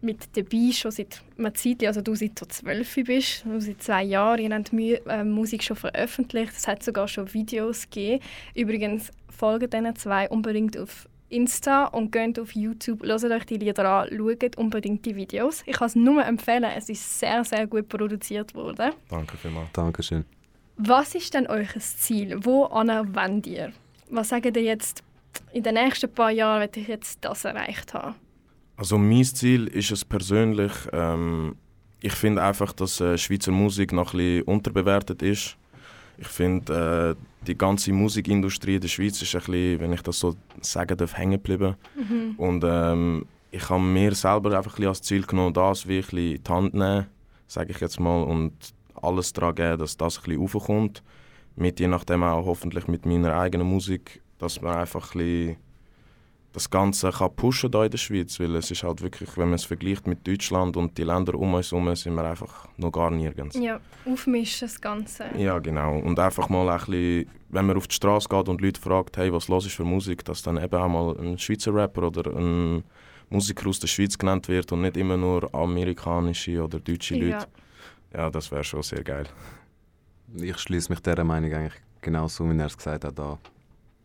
[0.00, 4.04] mit dabei schon seit einer Zeit, also du seit du zwölf bist, du seit zwei
[4.04, 8.24] Jahren, ihr habt Mu äh, Musik schon veröffentlicht, es hat sogar schon Videos gegeben.
[8.54, 13.84] Übrigens folgt diesen zwei unbedingt auf Insta und geht auf YouTube, hört euch die Lieder
[13.84, 15.62] an, schaut unbedingt die Videos.
[15.66, 18.92] Ich kann es nur empfehlen, es ist sehr, sehr gut produziert worden.
[19.08, 19.68] Danke vielmals.
[19.72, 20.24] Dankeschön.
[20.76, 22.38] Was ist denn euer Ziel?
[22.44, 23.72] Wo wollt ihr?
[24.10, 25.02] Was sagt ihr jetzt,
[25.52, 28.14] in den nächsten paar Jahren werde ich jetzt das erreicht haben?
[28.76, 31.56] Also mein Ziel ist es persönlich, ähm,
[32.00, 35.56] ich finde einfach, dass äh, Schweizer Musik noch ein bisschen unterbewertet ist.
[36.18, 40.18] Ich finde, äh, die ganze Musikindustrie in der Schweiz ist ein bisschen, wenn ich das
[40.18, 41.76] so sagen darf, hängen geblieben.
[42.37, 46.42] Und ähm, ich habe mir selber einfach ein bisschen als Ziel genommen, das wirklich in
[46.42, 47.07] die Hand nehmen,
[47.46, 48.52] sage ich jetzt mal, und
[49.00, 51.02] alles daran geben, dass das ein bisschen raufkommt.
[51.55, 55.57] Mit je nachdem auch hoffentlich mit meiner eigenen Musik, dass man einfach ein bisschen
[56.56, 59.56] das Ganze kann pushen hier in der Schweiz, weil es ist halt wirklich, wenn man
[59.56, 63.10] es vergleicht mit Deutschland und die Länder um uns herum, sind wir einfach noch gar
[63.10, 63.58] nirgends.
[63.58, 65.26] Ja, aufmischen das Ganze.
[65.36, 65.98] Ja, genau.
[65.98, 69.30] Und einfach mal ein bisschen, wenn man auf die Straße geht und Leute fragt, hey,
[69.30, 72.82] was los ist für Musik, dass dann eben auch mal ein Schweizer Rapper oder ein
[73.28, 77.34] Musiker aus der Schweiz genannt wird und nicht immer nur amerikanische oder deutsche Ja.
[77.36, 77.48] Leute.
[78.14, 79.26] Ja, das wäre schon sehr geil.
[80.40, 83.18] Ich schließe mich dieser Meinung eigentlich genauso, wie er es gesagt hat.
[83.18, 83.38] Da.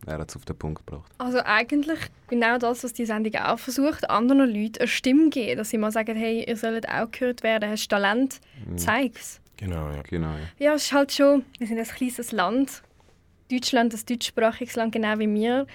[0.07, 1.11] Er hat es auf den Punkt gebracht.
[1.17, 5.69] Also eigentlich genau das, was die Sendung auch versucht, anderen Leuten eine Stimme geben, dass
[5.69, 8.39] sie mal sagen, hey, ihr sollt auch gehört werden, hast Talent,
[8.77, 9.39] zeig's.
[9.57, 10.01] Genau, ja.
[10.09, 10.65] Genau, ja.
[10.65, 12.81] Ja, es ist halt schon, wir sind ein kleines Land,
[13.51, 15.67] Deutschland, ein deutschsprachiges Land, genau wie wir.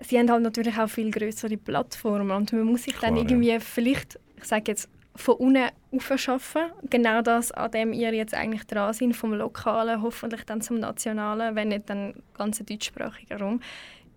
[0.00, 3.30] Sie haben halt natürlich auch viel größere Plattformen und man muss sich dann Klar, ja.
[3.30, 6.62] irgendwie vielleicht, ich sage jetzt, von unten aufschaffen.
[6.88, 11.56] Genau das, an dem ihr jetzt eigentlich dran seid, vom Lokalen, hoffentlich dann zum Nationalen,
[11.56, 13.60] wenn nicht dann ganz deutschsprachiger Raum.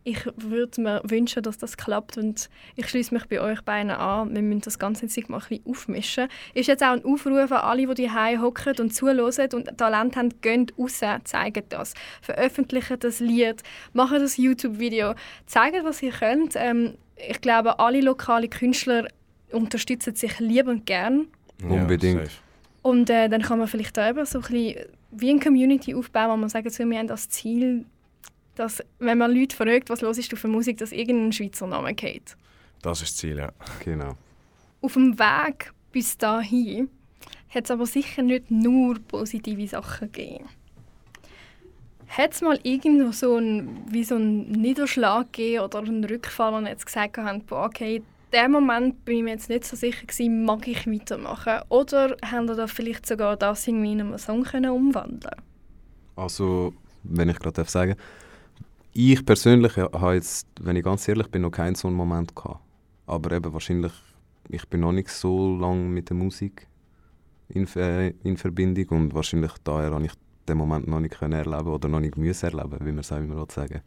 [0.03, 4.33] Ich würde mir wünschen, dass das klappt und ich schließe mich bei euch beiden an.
[4.33, 6.27] Wir müssen das Ganze jetzt mal ein bisschen aufmischen.
[6.55, 9.19] Ist jetzt auch ein Aufruf an alle, die hier hocken und zuhören
[9.53, 11.93] und Talent haben, geht raus, zeigen das.
[12.21, 13.61] Veröffentlichen das Lied,
[13.93, 15.13] machen das YouTube-Video,
[15.45, 16.53] zeigen, was ihr könnt.
[16.55, 19.07] Ähm, ich glaube, alle lokalen Künstler
[19.51, 21.27] unterstützen sich lieb und gern.
[21.63, 22.23] Unbedingt.
[22.23, 22.41] safe.
[22.81, 26.31] Und äh, dann kann man vielleicht da eben so ein bisschen wie eine Community aufbauen,
[26.31, 27.85] wo man sagt, wir haben das Ziel,
[28.55, 31.93] dass, wenn man Leute fragt, was los ist du für Musik, dass irgendein Schweizer Name
[31.93, 32.35] geht.
[32.81, 33.51] Das ist das Ziel, ja.
[33.83, 34.15] Genau.
[34.81, 36.89] Auf dem Weg bis dahin
[37.49, 40.45] hat es aber sicher nicht nur positive Sachen gegeben.
[42.07, 46.59] Hat es mal irgendwo so ein, wie so einen Niederschlag gegeben oder einen Rückfall, wo
[46.59, 48.01] ihr jetzt gesagt boah, okay,
[48.33, 51.59] dem Moment bin ich mir jetzt nicht so sicher gewesen, mag ich weitermachen?
[51.69, 55.35] Oder habt ihr da vielleicht sogar das irgendwie in einen Song können umwandeln
[56.15, 58.05] Also, wenn ich gerade sagen darf,
[58.93, 62.59] ich persönlich habe jetzt, wenn ich ganz ehrlich bin, noch keinen so einen Moment gehabt.
[63.05, 63.93] Aber eben wahrscheinlich,
[64.49, 66.67] ich bin noch nicht so lange mit der Musik
[67.49, 70.13] in, äh, in Verbindung und wahrscheinlich daher habe ich
[70.47, 73.17] den Moment noch nicht können erleben oder noch nicht müssen erleben, wie man es auch
[73.17, 73.81] immer sagen.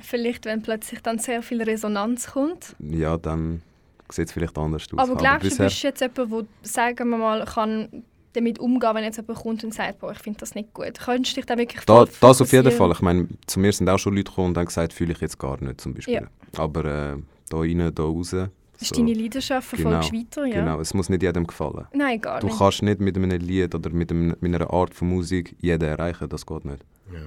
[0.00, 2.76] Vielleicht, wenn plötzlich dann sehr viel Resonanz kommt.
[2.78, 3.62] Ja, dann
[4.10, 4.98] sieht es vielleicht anders aus.
[4.98, 9.04] Aber glaubst du, bisher- bist jetzt jemand, der, sagen wir mal, kann damit umgehen, wenn
[9.04, 10.98] jetzt jemand kommt und sagt, boah, ich finde das nicht gut?
[10.98, 12.70] Könntest du dich da wirklich Da, das auf jeden?
[12.72, 12.92] Fall.
[12.92, 15.38] Ich meine, zu mir sind auch schon Leute gekommen und haben gesagt, fühle ich jetzt
[15.38, 16.14] gar nicht zum Beispiel.
[16.14, 16.22] Ja.
[16.56, 17.16] Aber äh,
[17.50, 18.30] da rein, da raus.
[18.30, 20.60] Das ist so- deine Leidenschaft, verfolgst Genau, weiter, ja?
[20.60, 21.86] Genau, es muss nicht jedem gefallen.
[21.92, 22.58] Nein, gar Du nicht.
[22.58, 26.28] kannst nicht mit einem Lied oder mit, einem, mit einer Art von Musik jeden erreichen,
[26.28, 26.84] das geht nicht.
[27.12, 27.18] ja.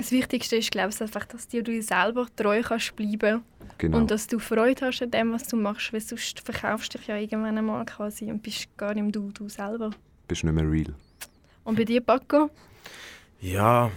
[0.00, 3.42] Das Wichtigste ist, glaube ich, einfach, dass du dir selber treu kannst bleiben
[3.76, 3.98] Genau.
[3.98, 7.06] und dass du Freude hast an dem, was du machst, weil sonst verkaufst du dich
[7.08, 9.90] ja irgendwann einmal quasi und bist gar nicht mehr du, du selber.
[10.26, 10.94] bist nicht mehr real.
[11.64, 12.50] Und bei dir, Paco?
[13.40, 13.90] Ja,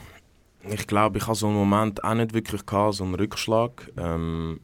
[0.70, 3.90] ich glaube, ich hatte so einen Moment auch nicht wirklich gehabt, so einen Rückschlag.
[3.98, 4.60] Ähm,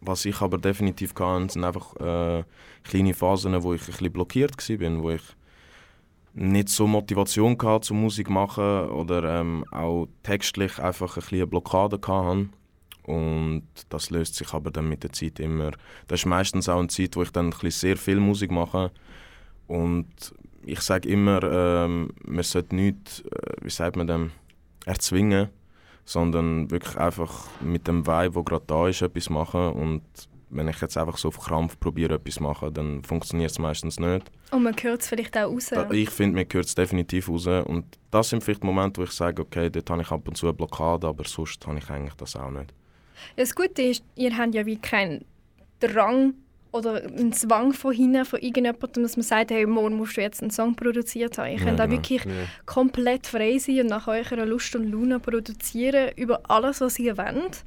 [0.00, 2.44] was ich aber definitiv hatte, sind einfach äh,
[2.84, 5.22] kleine Phasen, wo ich ein bisschen blockiert war, wo ich
[6.36, 11.46] nicht so Motivation hatte zum Musik machen oder ähm, auch textlich einfach ein bisschen eine
[11.46, 12.48] Blockade hatte.
[13.04, 15.70] Und das löst sich aber dann mit der Zeit immer.
[16.08, 18.90] Das ist meistens auch eine Zeit, wo ich dann ein bisschen sehr viel Musik mache.
[19.66, 24.32] Und ich sage immer, ähm, man sollte nichts, äh, wie sagt man dem,
[24.84, 25.48] erzwingen,
[26.04, 29.72] sondern wirklich einfach mit dem Vibe, der gerade da ist, etwas machen.
[29.72, 30.02] Und
[30.50, 33.98] wenn ich jetzt einfach so auf Krampf probiere, etwas zu machen, dann funktioniert es meistens
[33.98, 34.30] nicht.
[34.50, 35.70] Und man hört es vielleicht auch raus.
[35.70, 37.46] Da, ich finde, mir gehört es definitiv raus.
[37.46, 40.46] Und das sind vielleicht Momente, wo ich sage, okay, dort habe ich ab und zu
[40.46, 42.70] eine Blockade, aber sonst habe ich eigentlich das auch nicht.
[43.36, 45.24] Ja, Das Gute ist, ihr habt ja wie keinen
[45.80, 46.34] Drang,
[46.72, 50.42] oder ein Zwang von hinten von irgendjemandem, dass man sagt, hey, morgen musst du jetzt
[50.42, 51.52] einen Song produziert haben.
[51.54, 51.96] Ich Ja, könnt auch genau.
[51.96, 52.30] wirklich Ja.
[52.66, 57.64] komplett frei sein und nach eurer Lust und Laune produzieren über alles, was ihr wollt.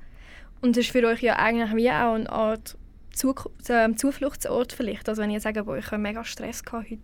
[0.61, 2.75] Und das ist für euch ja eigentlich wie auch eine Art
[3.13, 3.33] Zu
[3.95, 5.07] Zufluchtsort vielleicht.
[5.09, 7.01] Also wenn ihr sagt, boah, ich habe mega Stress gehabt heute,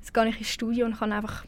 [0.00, 1.44] jetzt gehe ich ins Studio und kann einfach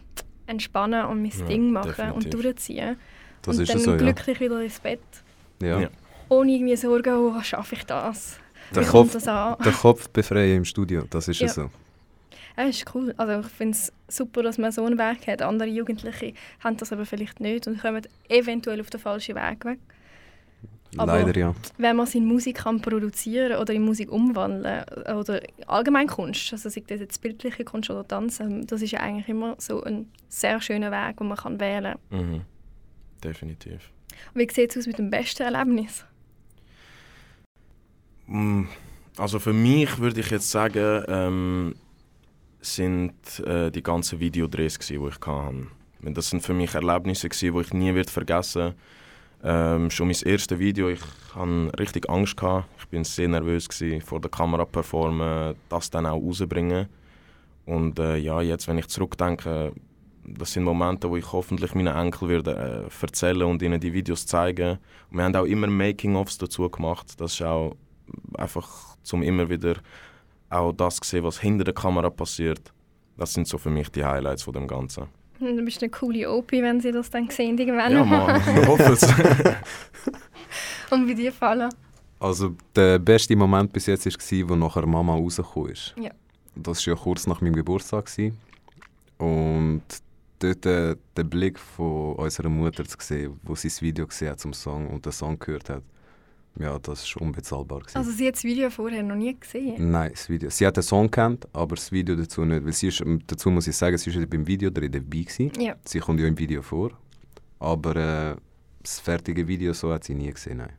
[0.46, 2.42] entspannen und mein Ja, Ding machen und definitiv.
[2.42, 2.96] durchziehen.
[3.42, 3.96] Das und ist dann ja so, ja.
[3.98, 5.00] glücklich wieder ins Bett.
[5.62, 5.80] ja.
[5.80, 5.88] Ja.
[6.30, 8.38] Ohne irgendwie Sorgen, oh, schaffe ich das?
[8.74, 9.56] Der Wie Kopf- kommt das an?
[9.62, 11.52] Den Kopf befreien im Studio, das ist ja, Ja.
[11.52, 11.70] so.
[12.56, 13.12] Ja, ist cool.
[13.18, 15.42] Also ich finde es super, dass man so ein Werk hat.
[15.42, 19.78] Andere Jugendliche haben das aber vielleicht nicht und kommen eventuell auf den falschen Weg weg.
[20.98, 21.54] Aber- Leider ja.
[21.78, 24.84] Wenn man seine Musik kann produzieren oder in Musik umwandeln
[25.16, 29.00] oder allgemein Kunst, also sei das jetzt bildliche Kunst oder Tanz, ähm, das ist ja
[29.00, 32.30] eigentlich immer so ein sehr schöner Weg, den man kann wählen kann.
[32.30, 32.40] Mhm.
[33.22, 33.90] Definitiv.
[34.34, 36.04] Wie sieht es aus mit dem besten Erlebnis?
[38.26, 38.64] Mm,
[39.16, 41.74] Also für mich würde ich jetzt sagen, ähm,
[42.60, 43.14] sind
[43.46, 45.66] äh, die ganzen Videodrehs, die ich hatte.
[46.02, 48.74] Das sind für mich Erlebnisse, die ich nie wird vergessen
[49.44, 51.00] ähm, Schon mein erstes Video, ich
[51.34, 52.36] hatte richtig Angst.
[52.36, 52.66] Gehabt.
[52.78, 56.88] Ich bin sehr nervös gsi, vor der Kamera performen, das dann auch rausbringen.
[57.66, 59.72] Und äh, ja, jetzt, wenn ich zurückdenke,
[60.26, 64.26] das sind Momente, wo ich hoffentlich meinen Enkel werde, äh, erzählen und ihnen die Videos
[64.26, 64.78] zeigen.
[65.10, 67.20] Und wir haben auch immer Making-ofs dazu gemacht.
[67.20, 67.76] Das ist auch
[68.38, 69.74] einfach, zum immer wieder
[70.48, 72.72] auch das zu sehen, was hinter der Kamera passiert.
[73.16, 75.04] Das sind so für mich die Highlights von dem Ganzen.
[75.44, 77.92] Du bist eine coole OP, wenn sie das dann sehen irgendwann.
[77.92, 79.02] Ja, man, wir hoffen es.
[80.90, 81.70] Und wie dir fallen?
[82.20, 85.94] Also der beste Moment bis jetzt war, wo nachher Mama rausgekommen ist.
[86.00, 86.10] Ja.
[86.54, 88.10] Das war ja kurz nach meinem Geburtstag.
[89.18, 89.82] Und
[90.38, 94.40] dort äh, den Blick von unserer Mutter zu sehen, wo sie das Video gesehen hat
[94.40, 95.82] zum Song und den Song gehört hat,
[96.58, 97.80] ja, das war unbezahlbar.
[97.80, 97.98] Gewesen.
[97.98, 99.90] Also sie hat das Video vorher noch nie gesehen.
[99.90, 100.50] Nein, das Video.
[100.50, 102.64] Sie hat den Song kennt, aber das Video dazu nicht.
[102.64, 104.90] Weil sie ist, ähm, dazu muss ich sagen, sie war beim Video dabei.
[104.90, 105.50] Gewesen.
[105.58, 105.74] Ja.
[105.84, 106.92] Sie kommt ja im Video vor.
[107.58, 108.36] Aber äh,
[108.82, 110.58] das fertige Video so hat sie nie gesehen.
[110.58, 110.72] Nein.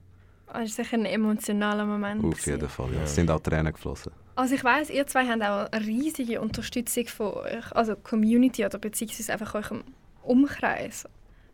[0.48, 2.24] Das war sicher ein emotionaler Moment.
[2.24, 2.52] Auf gewesen.
[2.52, 2.92] jeden Fall.
[2.92, 2.98] Ja.
[2.98, 3.04] Ja.
[3.04, 4.14] Es sind auch Tränen geflossen.
[4.36, 8.78] Also ich weiß, ihr zwei habt auch eine riesige Unterstützung von euch, also Community oder
[8.78, 9.84] beziehungsweise einfach eurem
[10.24, 11.06] Umkreis.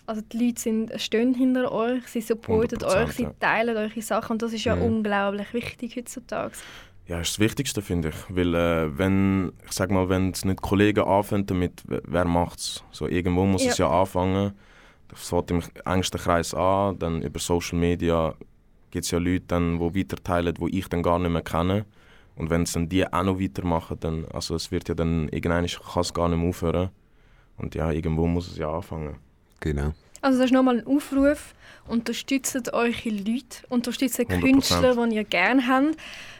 [0.06, 3.34] Also die Leute sind, stehen hinter euch, sie supporten 100%, euch, sie ja.
[3.40, 4.82] teilen eure Sachen und das ist ja Mhm.
[4.82, 6.54] unglaublich wichtig heutzutage.
[7.08, 8.16] Ja, ist das Wichtigste, finde ich.
[8.30, 12.84] Weil, äh, wenn, ich sag mal, wenn es nicht Kollegen anfangen damit, wer- macht's?
[12.92, 14.54] So, irgendwo muss es ja anfangen.
[15.10, 18.34] Das fängt im engsten Kreis an, dann über Social Media
[18.92, 21.86] gibt es ja Leute, dann, die weiterteilen, die ich dann gar nicht mehr kenne.
[22.36, 25.66] Und wenn es dann die auch noch weitermachen, dann, also es wird ja dann, irgendwann
[25.68, 26.90] kann es gar nicht mehr aufhören.
[27.58, 29.18] Und ja, irgendwo muss es ja anfangen.
[29.62, 29.94] Genau.
[30.22, 31.56] Also das ist nochmal ein Aufruf,
[31.88, 34.40] unterstützt eure Leute, unterstützt 100%.
[34.40, 35.98] Künstler, die ihr gerne habt,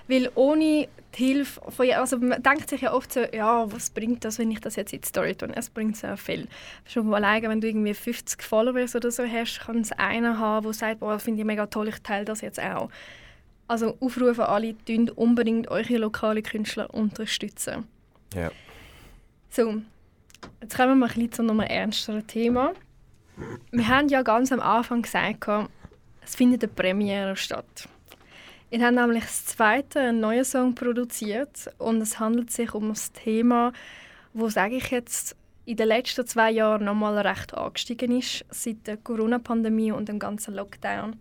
[0.08, 4.24] weil ohne die Hilfe von also man denkt sich ja oft so, ja, was bringt
[4.24, 5.50] das, wenn ich das jetzt in die Story tue?
[5.56, 6.48] Es bringt sehr viel.
[6.86, 10.64] Schon mal alleine, wenn du irgendwie 50 Followers oder so hast, kann es einer haben,
[10.64, 12.90] der sagt, boah, finde ich mega toll, ich teile das jetzt auch.
[13.68, 17.88] Also aufrufen alle, tun unbedingt eure lokalen Künstler unterstützen.
[18.34, 18.52] Ja.
[19.50, 19.82] So,
[20.62, 22.74] jetzt kommen wir ein bisschen zu einem ernsteren Thema.
[23.72, 25.48] Wir haben ja ganz am Anfang gesagt,
[26.24, 27.88] es findet eine Premiere statt.
[28.70, 33.12] Ihr habt nämlich das zweite einen neuen Song produziert und es handelt sich um das
[33.12, 33.74] Thema,
[34.34, 38.98] wo sage ich jetzt in den letzten zwei Jahren nochmal recht angestiegen ist seit der
[38.98, 41.18] Corona-Pandemie und dem ganzen Lockdown.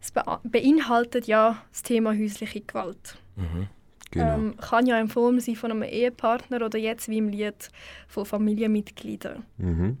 [0.00, 3.18] Es be beinhaltet ja das Thema häusliche Gewalt.
[3.36, 3.66] Mhm.
[4.12, 4.34] genau.
[4.34, 7.70] Ähm, kann ja in Form sein von einem Ehepartner oder jetzt wie im Lied
[8.06, 9.44] von Familienmitgliedern.
[9.58, 9.98] Mhm.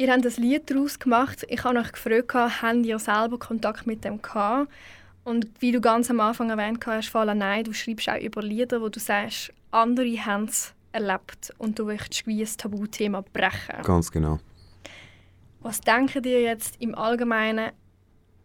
[0.00, 1.44] Ihr habt ein Lied daraus gemacht.
[1.50, 4.72] Ich habe euch gefragt, habt ihr selber Kontakt mit dem gehabt?
[5.24, 8.80] Und wie du ganz am Anfang erwähnt hast, Fala, nein, du schreibst auch über Lieder,
[8.80, 13.82] wo du sagst, andere haben es erlebt und du möchtest wie ein Tabuthema brechen.
[13.82, 14.38] Ganz genau.
[15.60, 17.72] Was denkt ihr jetzt im Allgemeinen,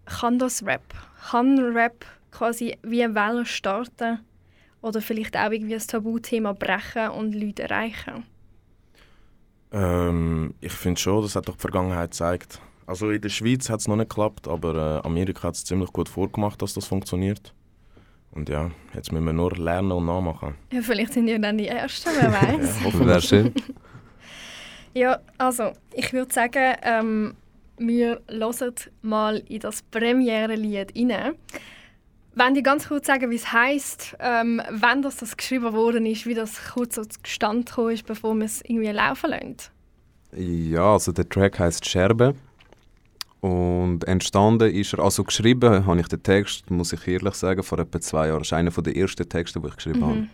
[0.03, 0.83] kann das Rap?
[1.29, 4.19] Kann Rap quasi wie eine Welle starten
[4.81, 8.25] oder vielleicht auch irgendwie ein Tabuthema brechen und Leute erreichen?
[9.75, 12.61] Ähm, ich finde schon, das hat doch die Vergangenheit gezeigt.
[12.87, 15.91] Also in der Schweiz hat es noch nicht geklappt, aber äh, Amerika hat es ziemlich
[15.91, 17.53] gut vorgemacht, dass das funktioniert.
[18.31, 20.55] Und ja, jetzt müssen wir nur lernen und nachmachen.
[20.71, 22.79] Ja, vielleicht sind ihr dann die Ersten, wer weiß.
[22.79, 23.21] Ja, hoffen Wäre wir.
[23.21, 23.53] schön.
[24.97, 27.33] Ja, also ich würde sagen, ähm,
[27.77, 31.33] wir hören mal in das Premiere-Lied rein.
[32.35, 36.25] Wenn die ganz kurz sagen, wie es heisst, ähm, wann das, das geschrieben worden ist,
[36.25, 39.55] wie das kurz so zustande gekommen ist, bevor wir es irgendwie laufen lassen.
[40.35, 42.35] Ja, also der Track heißt Scherbe.
[43.39, 47.79] Und entstanden ist er, also geschrieben habe ich den Text, muss ich ehrlich sagen, vor
[47.79, 48.39] etwa zwei Jahren.
[48.39, 50.05] Das ist einer der ersten Texte, die ich geschrieben Mhm.
[50.05, 50.27] habe.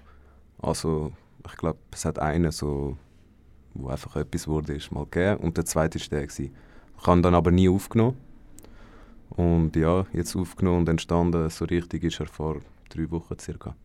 [0.61, 1.11] Also
[1.45, 2.97] ich glaube, es hat einen so,
[3.73, 5.37] wo einfach etwas wurde, ist mal gegeben.
[5.41, 6.27] Und der zweite war der.
[6.27, 6.55] Gewesen.
[6.99, 8.17] Ich habe ihn dann aber nie aufgenommen.
[9.31, 12.57] Und ja, jetzt aufgenommen und entstanden, so richtig ist er vor
[12.89, 13.75] drei Wochen circa.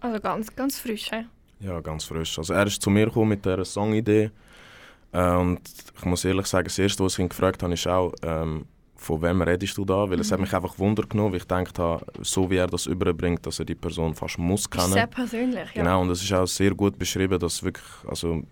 [0.00, 1.10] Also ganz, ganz frisch.
[1.10, 1.24] He?
[1.60, 2.38] Ja, ganz frisch.
[2.38, 4.30] Also er ist zu mir gekommen mit dieser Songidee.
[5.12, 5.60] Äh, und
[5.96, 9.20] ich muss ehrlich sagen, das Erste, was ich ihn gefragt habe, ist auch, ähm, von
[9.22, 10.08] wem redest du da?
[10.08, 12.86] Weil es hat mich einfach Wunder genommen, weil ich gedacht habe, so wie er das
[12.86, 14.92] überbringt, dass er die Person fast muss Ist kennen.
[14.92, 15.74] sehr persönlich.
[15.74, 15.82] Ja.
[15.82, 18.42] Genau, und es ist auch sehr gut beschrieben, dass wirklich, also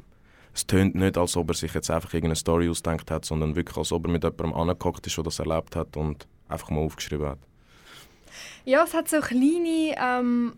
[0.55, 3.77] es tönt nicht, als ob er sich jetzt einfach irgendeine Story ausgedacht hat, sondern wirklich,
[3.77, 7.27] als ob er mit jemandem angehockt ist, der das erlebt hat und einfach mal aufgeschrieben
[7.27, 7.39] hat.
[8.65, 10.55] Ja, es hat so kleine, ähm,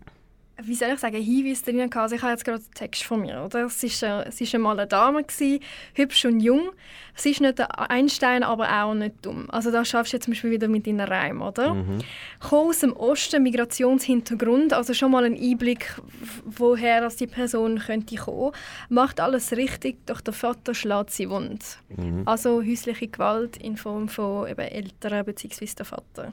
[0.63, 1.97] wie soll ich sagen, Hinweise drin gehabt.
[1.97, 3.65] Also ich habe jetzt gerade den Text von mir, oder?
[3.65, 5.61] Es ist, äh, es ist einmal eine Dame, gewesen,
[5.95, 6.71] hübsch und jung.
[7.17, 9.49] Sie ist nicht ein Einstein, aber auch nicht dumm.
[9.51, 11.75] Also da schaffst du jetzt zum Beispiel wieder mit deinen Reimen, oder?
[11.75, 11.99] Mhm.
[12.41, 15.95] Kommt aus dem Osten, Migrationshintergrund, also schon mal ein Einblick,
[16.45, 18.53] woher das die Person könnte kommen.
[18.89, 21.79] Macht alles richtig, doch der Vater schlägt sie wund.
[21.97, 22.23] Mhm.
[22.27, 25.67] Also häusliche Gewalt in Form von eben Eltern bzw.
[25.79, 26.33] der Vater.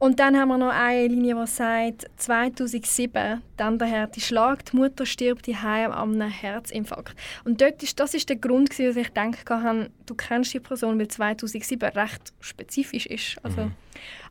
[0.00, 4.76] Und dann haben wir noch eine Linie, die sagt, 2007, dann der Härte Schlag, die
[4.76, 7.16] Mutter stirbt daheim an einem Herzinfarkt.
[7.44, 10.60] Und dort ist, das ist der Grund, gewesen, dass ich gedacht habe, du kennst die
[10.60, 13.38] Person, weil 2007 recht spezifisch ist.
[13.42, 13.72] Also,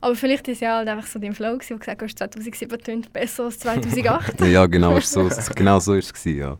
[0.00, 2.78] Aber vielleicht ist ja halt einfach so dein Flow, gewesen, wo du gesagt hast, 2007
[2.78, 4.40] tönt besser als 2008.
[4.46, 6.24] Ja, genau, ist so, genau so ist es.
[6.24, 6.56] Ja.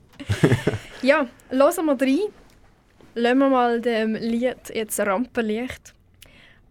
[1.02, 2.18] ja, hören wir rein.
[3.14, 5.94] Lassen wir mal dem Lied jetzt Rampenlicht.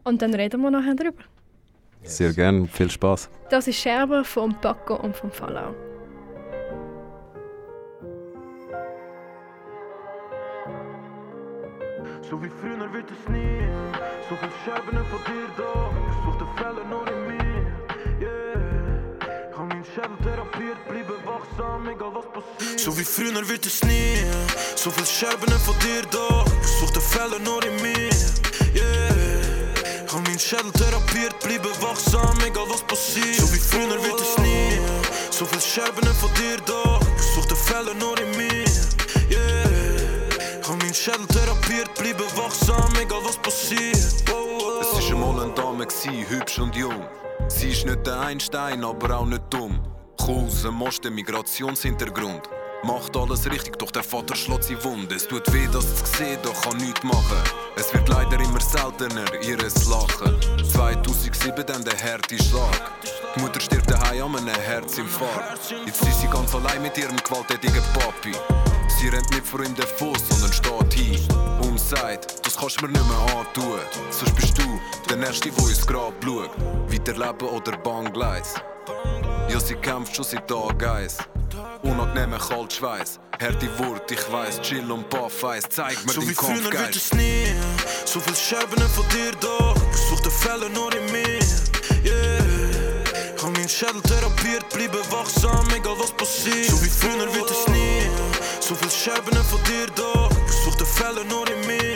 [0.03, 1.23] Und dann reden wir nachher drüber.
[2.07, 3.29] Sehr gern, viel Spaß.
[3.49, 5.75] Das ist Scherber vom Paco und vom Fallau.
[12.29, 13.61] So wie früher wird es nie.
[14.29, 15.91] So viel Scherben von dir da.
[16.09, 17.65] Ich such den Fehler nur in mir.
[18.19, 19.49] Yeah.
[19.51, 22.79] Ich hab meinen Schädel therapiert, bleibe wachsam, egal was passiert.
[22.79, 24.17] So wie früher wird es nie.
[24.75, 26.45] So viel Scherben von dir da.
[26.61, 28.09] Ich such den Fehler nur in mir.
[28.75, 29.16] Yeah.
[30.37, 33.37] Meinen Schädel therapiert, bleibe wachsam, egal was passiert.
[33.37, 34.79] So wie früher wird es nie.
[35.31, 36.99] So viel Scherben von dir da.
[37.33, 38.65] Such den Fehler nur in mir.
[39.31, 40.61] Yeah.
[40.61, 43.97] Ich hab meinen Schädel therapiert, bleibe wachsam, egal was passiert.
[44.31, 44.81] Oh, oh.
[44.81, 47.07] Es war einmal eine Dame, gewesen, hübsch und jung.
[47.47, 49.81] Sie ist nicht der Einstein, aber auch nicht dumm.
[50.19, 52.43] Dem Osten, Migrationshintergrund.
[52.83, 55.11] Macht alles richtig, doch der Vater schlägt sie wund.
[55.11, 57.41] Es tut weh, das zu sehen, doch kann nichts machen.
[57.75, 60.37] Es wird leider immer seltener, ihres Lachen.
[60.71, 62.91] 2007 dann der harte Schlag.
[63.35, 65.73] Die Mutter stirbt daheim an einem Herzinfarkt.
[65.85, 68.33] Jetzt ist sie ganz allein mit ihrem gewalttätigen Papi.
[68.99, 71.27] Sie rennt nicht vor ihm davon, sondern steht hin
[71.61, 73.79] und sagt, das kannst du mir nicht mehr antun.
[74.11, 76.51] Sonst bist du der Nächste, der ins Grab schaut.
[76.91, 78.55] Weiterleben oder Bahngleis.
[79.49, 81.17] Ja, sie kämpft schon seit Tag eins.
[81.83, 86.33] Unangenehmer Kaltschweiß, harte Wort, ich weiß, chill und Puff Eis, zeig mir So den wie
[86.33, 87.47] früher wird es nie.
[88.05, 89.73] So viel Scherben von dir da.
[89.91, 91.39] Ich such den Fehler nur in mir.
[92.03, 92.67] Yeah.
[93.41, 96.69] Hab meinen Schädel therapiert, bleibe wachsam, egal was passiert.
[96.69, 98.09] So wie früher wird es nie.
[98.59, 100.29] So viel Scherben von dir da.
[100.47, 101.95] Ich such den Fehler nur in mir.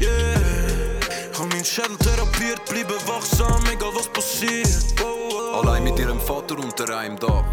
[0.00, 1.38] Yeah.
[1.38, 4.68] Hab meinen Schädel therapiert, bleibe wachsam, egal was passiert.
[5.02, 5.60] Oh, oh.
[5.60, 7.44] Allein mit ihrem Vater unter einem Dach.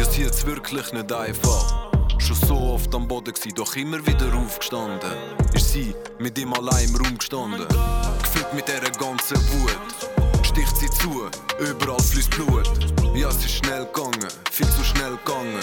[0.00, 1.90] Ja, sie hat's wirklich nicht einfach.
[2.16, 5.12] Schon so oft am Boden gsi, doch immer wieder aufgestanden.
[5.52, 7.66] Ist sie mit ihm allein im Raum gestanden.
[8.22, 10.46] Gefüllt mit dieser ganzen Wut.
[10.46, 12.70] Sticht sie zu, überall fließt Blut.
[13.14, 15.60] Ja, es ist schnell gegangen, viel zu schnell gegangen.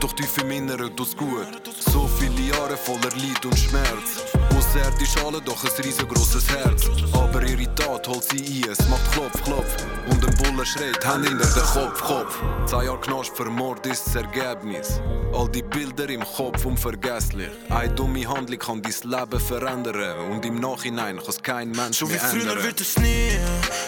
[0.00, 1.46] Doch tief im Inneren tut's gut.
[1.78, 4.24] So viele Jahre voller Leid und Schmerz.
[4.74, 6.88] Außerdisch alle, doch ein riesengroßes Herz.
[7.12, 9.76] Aber ihre Tat holt sie ein, es macht Klopf, Klopf.
[10.10, 12.38] Und ein Bulle schreit, Hand hinter den Kopf, Kopf.
[12.64, 14.98] Zwei Jahre Knast für Mord ist das Ergebnis.
[15.34, 17.50] All die Bilder im Kopf unvergesslich.
[17.68, 20.30] Eine dumme Handlung kann dein Leben verändern.
[20.30, 22.62] Und im Nachhinein kann es kein Mensch So wie mehr früher ändern.
[22.62, 23.32] wird es nie.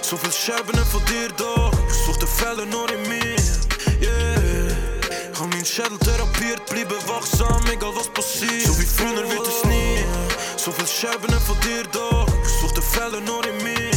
[0.03, 1.70] So viel Scherben von dir da.
[1.88, 3.37] Ich such den Fehler nur in mir.
[4.03, 4.55] Yeah.
[5.41, 8.66] Hab meinen Schädel therapiert, bleibe wachsam, egal was passiert.
[8.66, 10.05] So wie früher wird es nie.
[10.65, 12.25] So viel Scherben von dir da.
[12.43, 13.91] Ich such den Fehler nur in mir.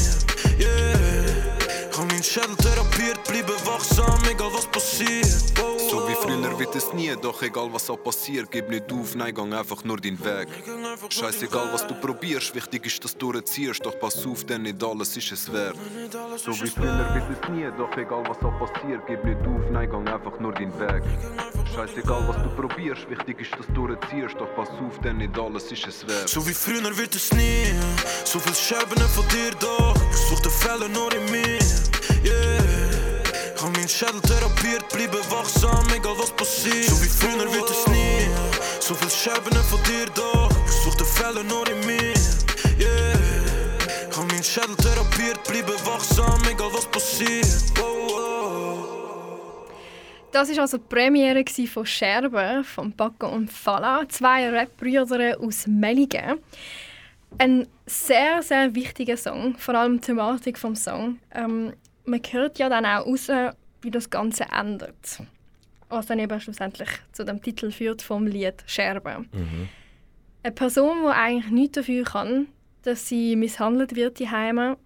[0.59, 1.16] Yeah.
[2.27, 5.53] Schädel therapiert, bleibe wachsam, egal was passiert.
[5.61, 9.15] Oh, So wie früher wird es nie, doch egal was auch passiert, gib nicht auf,
[9.15, 10.49] nein, gang einfach nur deinen Weg.
[11.09, 15.15] Scheißegal was du probierst, wichtig ist, dass du ziehst, doch pass auf, denn nicht alles
[15.15, 15.77] ist es wert.
[16.35, 19.89] So wie früher wird es nie, doch egal was auch passiert, gib nicht auf, nein,
[19.89, 21.03] gang einfach nur deinen Weg.
[21.73, 25.71] Scheißegal was du probierst, wichtig ist, dass du ziehst, doch pass auf, denn nicht alles
[25.71, 26.27] ist es wert.
[26.27, 27.73] So wie früher wird es nie.
[28.25, 29.95] So viel Scherben von dir doch.
[30.29, 31.59] Such den Fehler nur in mir.
[32.23, 33.61] Yeah.
[33.61, 36.85] Hab meinen Schädel therapiert, bleibe wachsam, egal was passiert.
[36.85, 38.27] So wie früher wird es nie.
[38.79, 40.07] So viel Scherben von dir.
[40.65, 42.13] Ich such den Fehler nur in mir.
[42.79, 43.17] Yeah.
[44.15, 47.67] Hab meinen Schädel therapiert, bleibe wachsam, egal was passiert.
[50.31, 56.39] Das war also die Premiere von Scherben von Paco und Fala, zwei Rap-Brüder aus Melligen.
[57.39, 61.17] Ein sehr, sehr wichtiger Song, vor allem die Thematik des Song.
[61.33, 61.73] Ähm,
[62.07, 63.29] man hört ja dann auch raus,
[63.81, 65.21] wie das Ganze ändert.
[65.89, 69.29] Was dann eben schlussendlich zu dem Titel führt vom Lied Scherben.
[70.43, 72.47] Eine Person, die eigentlich nichts dafür kann,
[72.83, 74.77] dass sie misshandelt wird, die Heime,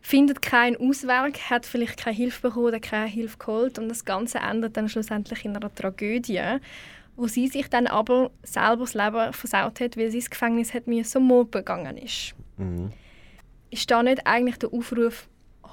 [0.00, 4.38] findet keinen Ausweg, hat vielleicht keine Hilfe bekommen oder keine Hilfe geholt und das Ganze
[4.38, 6.58] endet dann schlussendlich in einer Tragödie,
[7.16, 10.86] wo sie sich dann aber selber das Leben versaut hat, weil sie ins Gefängnis hat
[10.86, 12.34] müssen, Mord begangen ist.
[12.56, 12.92] Mhm.
[13.70, 15.28] Ist da nicht eigentlich der Aufruf,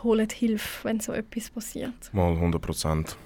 [0.05, 2.13] holt Hilfe, wenn so etwas passiert?
[2.13, 3.17] Mal 100 Prozent.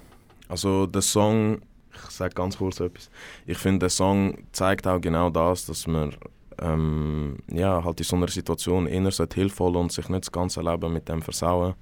[0.48, 1.60] Also der Song,
[1.94, 3.08] ich sage ganz kurz etwas.
[3.46, 6.12] Ich finde, der Song zeigt auch genau das, dass man
[6.60, 10.60] ähm, ja, halt in so einer Situation sollte Hilfe holen und sich nicht das ganze
[10.60, 11.74] Leben mit dem versauen.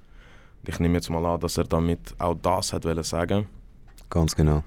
[0.65, 3.47] Ich nehme jetzt mal an, dass er damit auch das hat sagen.
[4.09, 4.63] Ganz genau.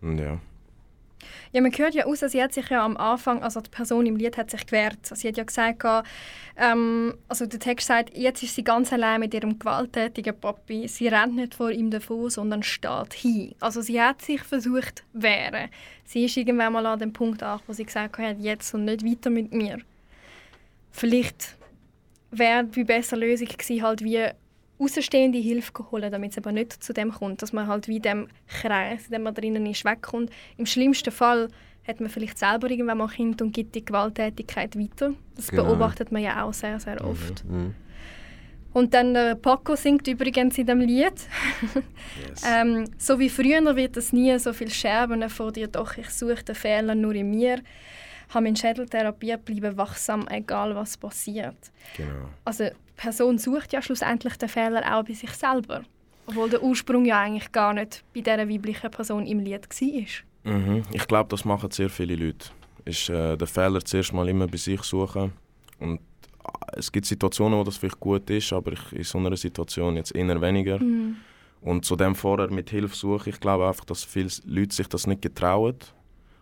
[0.00, 0.38] Und ja.
[1.56, 4.16] Ja, man hört ja aus, sie hat sich ja am Anfang, also die Person im
[4.16, 4.98] Lied hat sich gewehrt.
[5.06, 5.86] Sie hat ja gesagt,
[6.58, 10.86] ähm, also der Text sagt, jetzt ist sie ganz allein mit ihrem gewalttätigen Papi.
[10.86, 13.54] Sie rennt nicht vor ihm davon, sondern steht hin.
[13.58, 15.70] Also sie hat sich versucht zu wehren.
[16.04, 19.02] Sie ist irgendwann mal an dem Punkt an, wo sie gesagt hat, jetzt und nicht
[19.02, 19.78] weiter mit mir.
[20.90, 21.56] Vielleicht
[22.32, 24.28] wäre die bessere Lösung gewesen, halt wie
[24.78, 28.28] außenstehende Hilfe holen, damit es aber nicht zu dem kommt, dass man halt wie dem
[28.46, 30.30] Kreis, in dem man drinnen ist, wegkommt.
[30.56, 31.48] Im schlimmsten Fall
[31.86, 35.12] hat man vielleicht selber irgendwann mal Kind und gibt die Gewalttätigkeit weiter.
[35.36, 35.64] Das Genau.
[35.64, 37.44] beobachtet man ja auch sehr, sehr oft.
[37.44, 37.74] Mhm.
[38.72, 41.14] Und dann der Paco singt übrigens in dem Lied.
[42.28, 42.42] Yes.
[42.46, 46.44] ähm, so wie früher wird es nie so viel Scherben vor dir, doch ich suche
[46.44, 47.60] den Fehler nur in mir.
[48.30, 51.56] Habe meinen Schädel therapiert, bleibe wachsam, egal was passiert.
[51.96, 52.28] Genau.
[52.44, 55.82] Also die Person sucht ja schlussendlich den Fehler auch bei sich selber.
[56.26, 60.52] Obwohl der Ursprung ja eigentlich gar nicht bei dieser weiblichen Person im Lied war.
[60.52, 60.82] Mhm.
[60.92, 62.48] Ich glaube, das machen sehr viele Leute.
[62.84, 65.32] Ist äh, den Fehler zuerst mal immer bei sich suchen.
[65.78, 69.36] Und äh, es gibt Situationen, wo das vielleicht gut ist, aber ich, in so einer
[69.36, 70.78] Situation jetzt eher weniger.
[70.78, 71.16] Mhm.
[71.60, 75.06] Und zu dem vorher mit Hilfe suche, ich glaube einfach, dass viele Leute sich das
[75.06, 75.76] nicht getrauen.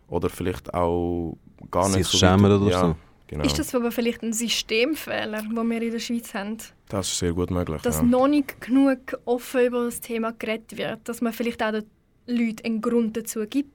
[0.09, 1.36] Oder vielleicht auch
[1.70, 2.96] gar nicht Sich so schämen oder ja, so.
[3.26, 3.44] Genau.
[3.44, 6.59] Ist das aber vielleicht ein Systemfehler, den wir in der Schweiz haben?
[6.88, 7.80] das ist sehr gut möglich.
[7.82, 8.02] Dass ja.
[8.02, 11.09] noch nicht genug offen über das Thema geredet wird.
[11.09, 11.84] Dass man vielleicht auch den
[12.26, 13.70] Leuten einen Grund dazu gibt,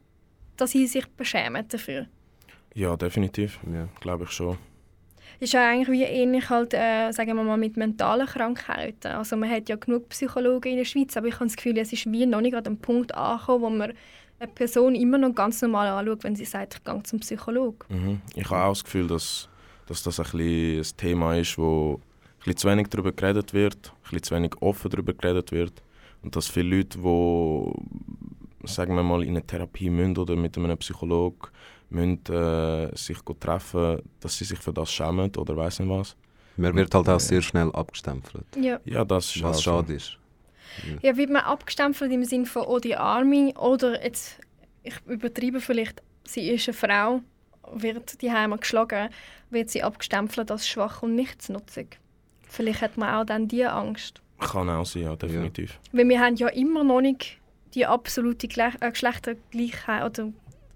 [0.57, 2.07] dass sie sich beschämen dafür.
[2.75, 3.59] ja, definitiv.
[3.71, 3.88] Ja.
[3.99, 4.57] Glaube ich schon.
[5.39, 9.07] ist ja eigentlich wie ähnlich halt, äh, sagen wir mal, mit mentalen Krankheiten.
[9.07, 11.93] Also man hat ja genug Psychologen in der Schweiz, aber ich habe das Gefühl, es
[11.93, 13.93] ist wie noch nicht an dem Punkt angekommen, wo man
[14.39, 17.79] eine Person immer noch ganz normal anschaut, wenn sie sagt, ich gehe zum Psychologen.
[17.89, 18.21] Mhm.
[18.35, 19.49] Ich habe auch das Gefühl, dass,
[19.85, 23.75] dass das ein, bisschen ein Thema ist, wo ein bisschen zu wenig darüber geredet wird,
[23.75, 25.83] ein bisschen zu wenig offen darüber geredet wird.
[26.21, 30.77] Und dass viele Leute, die sagen wir mal, in eine Therapie müssen oder mit einem
[30.77, 31.47] Psychologen
[31.89, 36.15] müssen, äh, sich treffen, dass sie sich für das schämen oder weiss nicht was.
[36.57, 38.79] Man wird halt auch sehr schnell abgestempelt, Ja.
[38.83, 39.93] Ja, das ist was schade so.
[39.93, 40.17] ist.
[41.01, 44.39] Ja, wird man abgestempelt im Sinne von «Oh, die Arme» oder jetzt,
[44.84, 47.22] ich übertreibe vielleicht, sie ist eine Frau,
[47.74, 49.09] wird die Heime geschlagen,
[49.49, 51.99] wird sie abgestempelt als schwach und nichtsnutzig.
[52.47, 54.22] Vielleicht hat man auch dann diese Angst.
[54.39, 55.80] Kann auch sein, ja, definitiv.
[55.91, 57.38] Weil wir haben ja immer noch nicht
[57.76, 60.32] die absolute Gle äh, Geschlechtergleichheit oder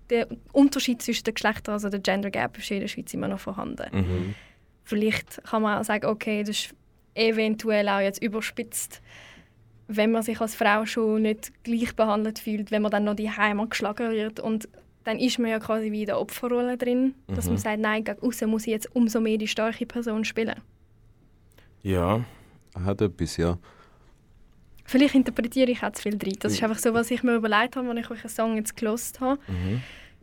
[0.10, 3.40] der Unterschied zwischen den Geschlechtern, also der Gender Gap, ist in der Schweiz immer noch
[3.40, 3.88] vorhanden.
[3.92, 4.36] Mhm.
[4.84, 6.76] Vielleicht kann man auch sagen, okay, das ist
[7.16, 9.02] eventuell auch jetzt überspitzt,
[9.88, 13.30] wenn man sich als Frau schon nicht gleich behandelt fühlt, wenn man dann noch die
[13.30, 14.68] Heimat geschlagen wird und
[15.04, 18.22] dann ist man ja quasi wie in der Opferrolle drin, dass man sagt, nein, gegen
[18.22, 20.56] außen muss ich jetzt umso mehr die starke Person spielen.
[21.82, 22.24] Ja,
[22.86, 23.58] Hat etwas, ja.
[24.86, 26.36] Vielleicht interpretiere ich auch zu viel drin.
[26.40, 28.76] Das ist einfach so, was ich mir überlegt habe, als ich euch einen Song jetzt
[28.76, 29.40] gelost habe.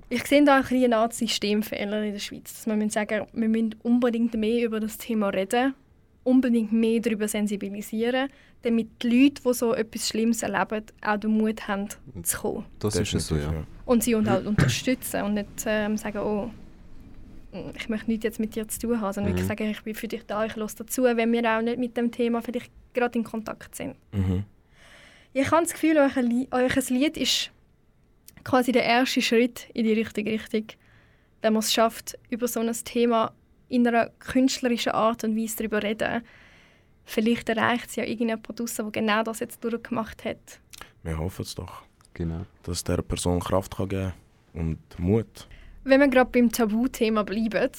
[0.09, 2.53] Ich sehe da ein bisschen eine Art Systemfehler in der Schweiz.
[2.53, 5.75] Dass wir müssen sagen, wir müssen unbedingt mehr über das Thema reden
[6.31, 8.29] unbedingt mehr darüber sensibilisieren,
[8.63, 11.89] damit die Leute, die so etwas Schlimmes erleben, auch den Mut haben,
[12.23, 12.65] zu kommen.
[12.79, 13.53] Das ist es so, ja.
[13.87, 16.51] Und sie und halt unterstützen und nicht ähm, sagen, oh,
[17.77, 19.37] ich möchte nichts jetzt mit dir zu tun haben, sondern Mhm.
[19.39, 21.97] wirklich sagen, ich bin für dich da, ich höre dazu, wenn wir auch nicht mit
[21.97, 23.97] dem Thema vielleicht gerade in Kontakt sind.
[24.13, 24.45] Mhm.
[25.33, 27.51] Ich habe das Gefühl, euer Li- euer Lied ist
[28.45, 30.65] quasi der erste Schritt in die richtige Richtung,
[31.43, 33.33] wenn man es schafft, über so ein Thema
[33.71, 36.23] in einer künstlerischen Art und Weise darüber reden.
[37.05, 40.61] Vielleicht erreicht es ja irgendjemand draussen, der genau das jetzt durchgemacht hat.
[41.03, 41.83] Wir hoffen es doch,
[42.15, 42.45] Genau.
[42.63, 44.13] dass es dieser Person Kraft kann geben
[44.53, 45.49] und Mut.
[45.85, 47.71] Wenn wir gerade beim Tabuthema bleiben,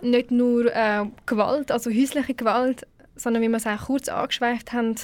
[0.00, 4.94] nicht nur äh, Gewalt, also häusliche Gewalt, sondern wie wir es auch kurz angeschweift haben,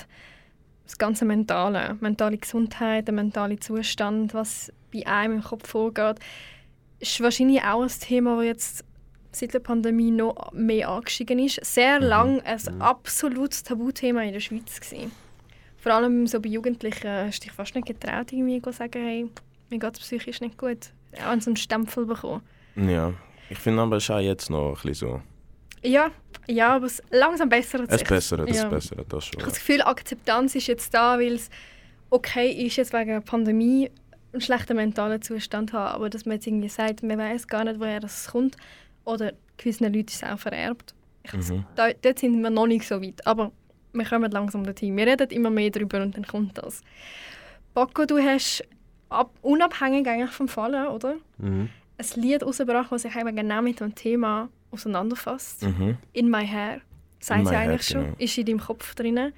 [0.84, 6.18] das ganze Mentale, mentale Gesundheit, der mentale Zustand, was bei einem im Kopf vorgeht,
[7.00, 8.84] ist wahrscheinlich auch ein Thema, das jetzt
[9.32, 11.64] seit der Pandemie noch mehr angestiegen ist.
[11.64, 15.12] Sehr lang ein absolutes Tabuthema in der Schweiz gewesen.
[15.76, 19.28] Vor allem so bei Jugendlichen hast du dich fast nicht getraut, irgendwie zu sagen, hey,
[19.70, 20.90] mir geht es psychisch nicht gut.
[21.24, 22.42] Auch wenn sie einen Stempel bekommen.
[22.76, 23.12] Ja,
[23.48, 25.22] ich finde aber, es ist auch jetzt noch ein bisschen so.
[25.82, 26.10] Ja,
[26.48, 28.08] ja, aber es langsam bessert Es sich.
[28.08, 28.68] bessert, es Ja.
[28.68, 29.34] bessert, das schon.
[29.38, 31.50] Ich habe das Gefühl, Akzeptanz ist jetzt da, weil es
[32.10, 33.90] okay ist, jetzt wegen der Pandemie
[34.32, 37.78] einen schlechten mentalen Zustand haben, aber dass man jetzt irgendwie sagt, man weiß gar nicht,
[37.80, 38.56] woher das kommt
[39.08, 40.94] oder gewissen Leuten ist es auch vererbt.
[41.32, 41.64] Mhm.
[41.74, 43.52] da, dort sind wir noch nicht so weit, aber
[43.92, 44.96] wir kommen langsam dorthin.
[44.96, 46.82] Wir reden immer mehr darüber und dann kommt das.
[47.74, 48.64] Paco, du hast
[49.08, 51.16] ab, unabhängig eigentlich vom Fall, oder?
[51.38, 51.68] Mhm.
[51.98, 55.62] ein Lied rausgebracht, das sich eben genau mit dem Thema auseinanderfasst.
[55.62, 55.96] Mhm.
[56.12, 56.80] In My Hair,
[57.20, 58.16] sagt sie eigentlich schon, genau.
[58.18, 59.32] ist in deinem Kopf drin.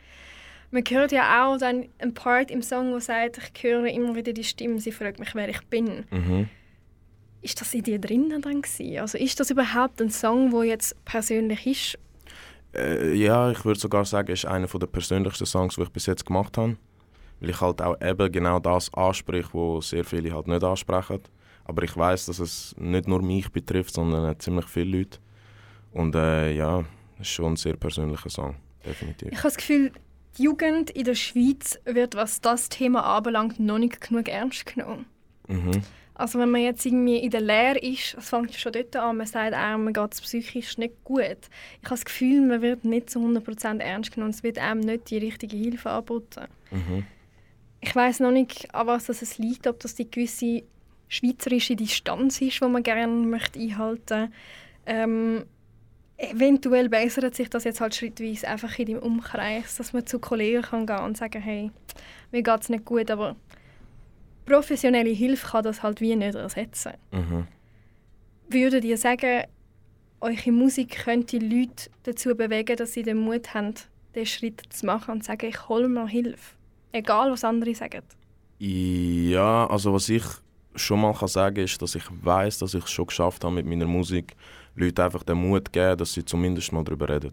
[0.72, 4.32] Man hört ja auch dann einen Part im Song, der sagt, ich höre immer wieder
[4.32, 6.04] die Stimme, sie fragt mich, wer ich bin.
[6.10, 6.48] Mhm.
[7.42, 8.98] Ist das in dir drinnen dann gewesen?
[8.98, 11.98] Also ist das überhaupt ein Song, der jetzt persönlich ist?
[12.74, 16.06] Äh, ja, ich würde sogar sagen, es ist einer der persönlichsten Songs, die ich bis
[16.06, 16.76] jetzt gemacht habe.
[17.40, 21.20] Weil ich halt auch eben genau das anspreche, was sehr viele halt nicht ansprechen.
[21.64, 25.18] Aber ich weiß, dass es nicht nur mich betrifft, sondern ziemlich viele Leute.
[25.92, 26.80] Und äh, ja,
[27.14, 29.28] es ist schon ein sehr persönlicher Song, definitiv.
[29.30, 29.92] Ich habe das Gefühl,
[30.36, 35.06] die Jugend in der Schweiz wird, was das Thema anbelangt, noch nicht genug ernst genommen.
[35.48, 35.82] Mhm.
[36.20, 39.26] Also wenn man jetzt irgendwie in der Lehre ist, es fängt schon dort an, man
[39.26, 41.22] sagt einem, man geht es psychisch nicht gut.
[41.22, 45.10] Ich habe das Gefühl, man wird nicht zu 100% ernst genommen, es wird einem nicht
[45.10, 46.46] die richtige Hilfe angeboten.
[46.70, 47.04] Mhm.
[47.80, 50.62] Ich weiß noch nicht, an was das es liegt, ob das die gewisse
[51.08, 54.30] schweizerische Distanz ist, die man gerne möchte einhalten
[54.84, 55.44] ähm,
[56.22, 60.60] Eventuell bessert sich das jetzt halt schrittweise einfach in deinem Umkreis, dass man zu Kollegen
[60.60, 61.70] kann gehen und sagen, hey,
[62.30, 63.36] mir geht es nicht gut, aber
[64.50, 66.92] professionelle Hilfe kann das halt wie nicht ersetzen.
[67.12, 67.46] Mhm.
[68.48, 69.44] Würdet ihr sagen,
[70.20, 73.74] eure Musik könnte die Leute dazu bewegen, dass sie den Mut haben,
[74.14, 76.56] den Schritt zu machen und zu sagen, ich hole mir Hilfe?
[76.92, 78.02] Egal, was andere sagen.
[78.58, 80.24] Ja, also was ich
[80.74, 83.66] schon mal kann sagen ist, dass ich weiß, dass ich es schon geschafft habe mit
[83.66, 84.34] meiner Musik,
[84.74, 87.32] Leuten einfach den Mut geben, dass sie zumindest mal darüber reden.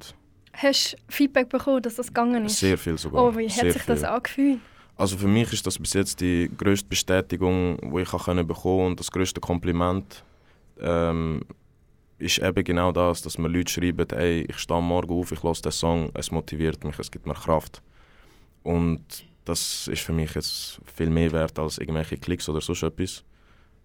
[0.53, 2.59] Hast du Feedback bekommen, dass das gegangen ist?
[2.59, 3.23] Sehr viel sogar.
[3.23, 4.07] Oh, wie hat Sehr sich das viel.
[4.07, 4.59] angefühlt?
[4.97, 9.11] Also für mich ist das bis jetzt die größte Bestätigung, die ich bekommen und das
[9.11, 10.23] größte Kompliment
[10.79, 11.41] ähm,
[12.17, 15.53] ist eben genau das, dass mir Leute schreiben, hey, ich stehe morgen auf, ich höre
[15.53, 17.81] den Song, es motiviert mich, es gibt mir Kraft.
[18.63, 19.01] Und
[19.45, 23.23] das ist für mich jetzt viel mehr wert als irgendwelche Klicks oder sonst etwas.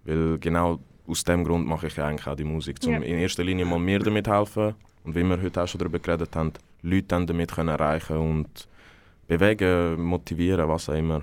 [0.05, 2.99] Weil genau aus dem Grund mache ich eigentlich auch die Musik, um Ja.
[2.99, 6.35] in erster Linie mal mir damit helfen und wie wir heute auch schon darüber geredet
[6.35, 8.67] haben, Leute dann damit können erreichen und
[9.39, 11.23] bewegen, motivieren, was auch immer.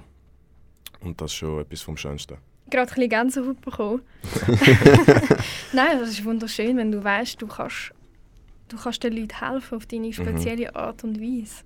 [1.01, 2.37] Und das ist schon etwas vom Schönsten.
[2.69, 4.01] Gerade ein bisschen Gänsehaut bekommen.
[5.73, 7.93] Nein, das ist wunderschön, wenn du weißt, du kannst,
[8.67, 11.63] du kannst den Leuten helfen auf deine spezielle Art und Weise.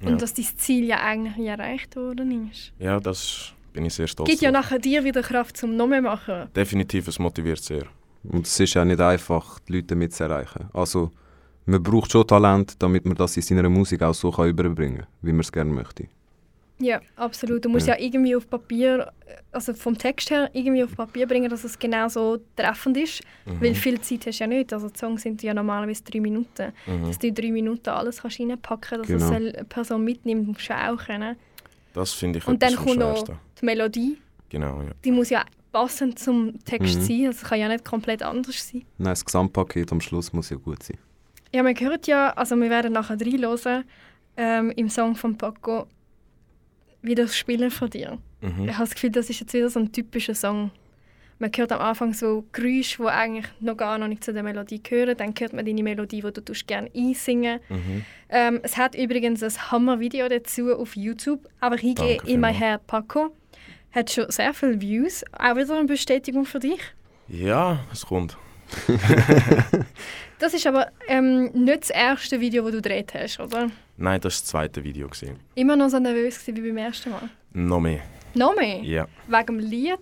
[0.00, 0.06] Mhm.
[0.06, 2.72] Ja, Und dass dein Ziel ja eigentlich erreicht worden ist.
[2.78, 6.02] ja das bin ich sehr stolz Gibt ja nachher dir wieder Kraft zum noch mehr
[6.02, 6.48] machen.
[6.54, 7.86] Definitiv, es motiviert sehr.
[8.24, 10.68] Und es ist auch nicht einfach, die Leute damit zu erreichen.
[10.72, 11.10] Also,
[11.66, 15.06] man braucht schon Talent, damit man das in seiner Musik auch so kann überbringen kann,
[15.22, 16.08] wie man es gerne möchte.
[16.78, 17.64] Ja, absolut.
[17.64, 17.96] Du musst ja.
[17.96, 19.12] irgendwie auf Papier,
[19.52, 23.22] also vom Text her, irgendwie auf Papier bringen, dass es genau so treffend ist.
[23.46, 23.60] Mhm.
[23.60, 24.72] Weil viel Zeit hast du ja nicht.
[24.72, 26.72] Also die Songs sind ja normalerweise drei Minuten.
[26.86, 27.06] Mhm.
[27.06, 29.46] Dass du in drei Minuten alles kannst reinpacken kannst, dass Genau.
[29.46, 31.36] es eine Person mitnimmt, musst du auch können.
[31.94, 33.22] Das finde ich Und dann kommt noch
[33.60, 34.18] die Melodie.
[34.48, 34.90] Genau, ja.
[35.04, 37.02] Die muss ja passend zum Text Mhm.
[37.02, 37.26] sein.
[37.26, 38.82] Also es kann ja nicht komplett anders sein.
[38.98, 40.98] Nein, das Gesamtpaket am Schluss muss ja gut sein.
[41.54, 43.84] Ja, man hört ja, also wir werden nachher reinhören,
[44.36, 45.86] ähm, im Song von Paco,
[47.02, 48.18] wie das Spielen von dir.
[48.40, 48.64] Mhm.
[48.68, 50.70] Ich habe das Gefühl, das ist jetzt wieder so ein typischer Song.
[51.38, 54.80] Man hört am Anfang so Geräusche, die eigentlich noch gar noch nicht zu der Melodie
[54.82, 55.16] gehören.
[55.16, 58.04] Dann hört man deine Melodie, die du gerne einsingen Mhm.
[58.28, 61.48] ähm, Es hat übrigens ein Hammer-Video dazu auf YouTube.
[61.60, 62.58] Aber ich gehe in vielmals.
[62.58, 63.34] head Paco.
[63.90, 65.24] Hat schon sehr viele Views.
[65.32, 66.80] Auch wieder eine Bestätigung für dich.
[67.28, 68.36] Ja, es kommt.
[70.42, 73.70] Das ist aber ähm, nicht das erste Video, das du gedreht hast, oder?
[73.96, 75.06] Nein, das war das zweite Video.
[75.06, 75.38] Gewesen.
[75.54, 77.30] Immer noch so nervös gewesen wie beim ersten Mal.
[77.52, 78.00] Noch mehr.
[78.34, 78.82] Noch mehr?
[78.82, 79.06] Ja.
[79.28, 80.00] Wegen dem Lied?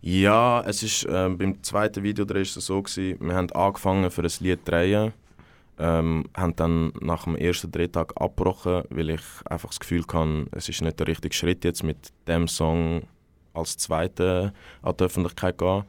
[0.00, 4.22] Ja, es ist ähm, beim zweiten Video ist es so gewesen, wir haben angefangen für
[4.22, 5.12] ein Lied zu drehen,
[5.78, 10.70] ähm, haben dann nach dem ersten Drehtag abgebrochen, weil ich einfach das Gefühl hatte, es
[10.70, 13.02] ist nicht der richtige Schritt jetzt mit dem Song
[13.52, 15.84] als zweiten an die Öffentlichkeit gehen.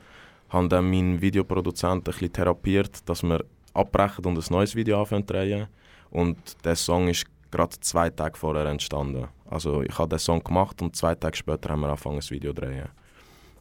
[0.53, 3.43] Haben dann meinen Videoproduzenten ein bisschen therapiert, dass wir
[3.73, 5.67] abbrechen und ein neues Video anfangen drehen.
[6.11, 9.27] Und der Song ist gerade zwei Tage vorher entstanden.
[9.49, 12.53] Also ich habe den Song gemacht und zwei Tage später haben wir angefangen, ein Video
[12.53, 12.89] zu drehen.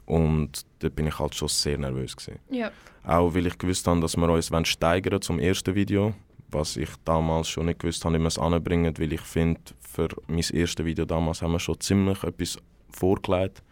[0.05, 2.15] Und dort bin ich halt schon sehr nervös.
[2.15, 2.39] Gewesen.
[2.51, 2.71] Ja.
[3.05, 6.13] Auch weil ich gewusst habe, dass wir uns steigern zum ersten Video.
[6.51, 8.93] Was ich damals schon nicht gewusst habe, wie wir es anbringen.
[8.99, 12.59] Weil ich finde, für mein erstes Video damals haben wir schon ziemlich etwas
[12.91, 13.63] vorgelegt.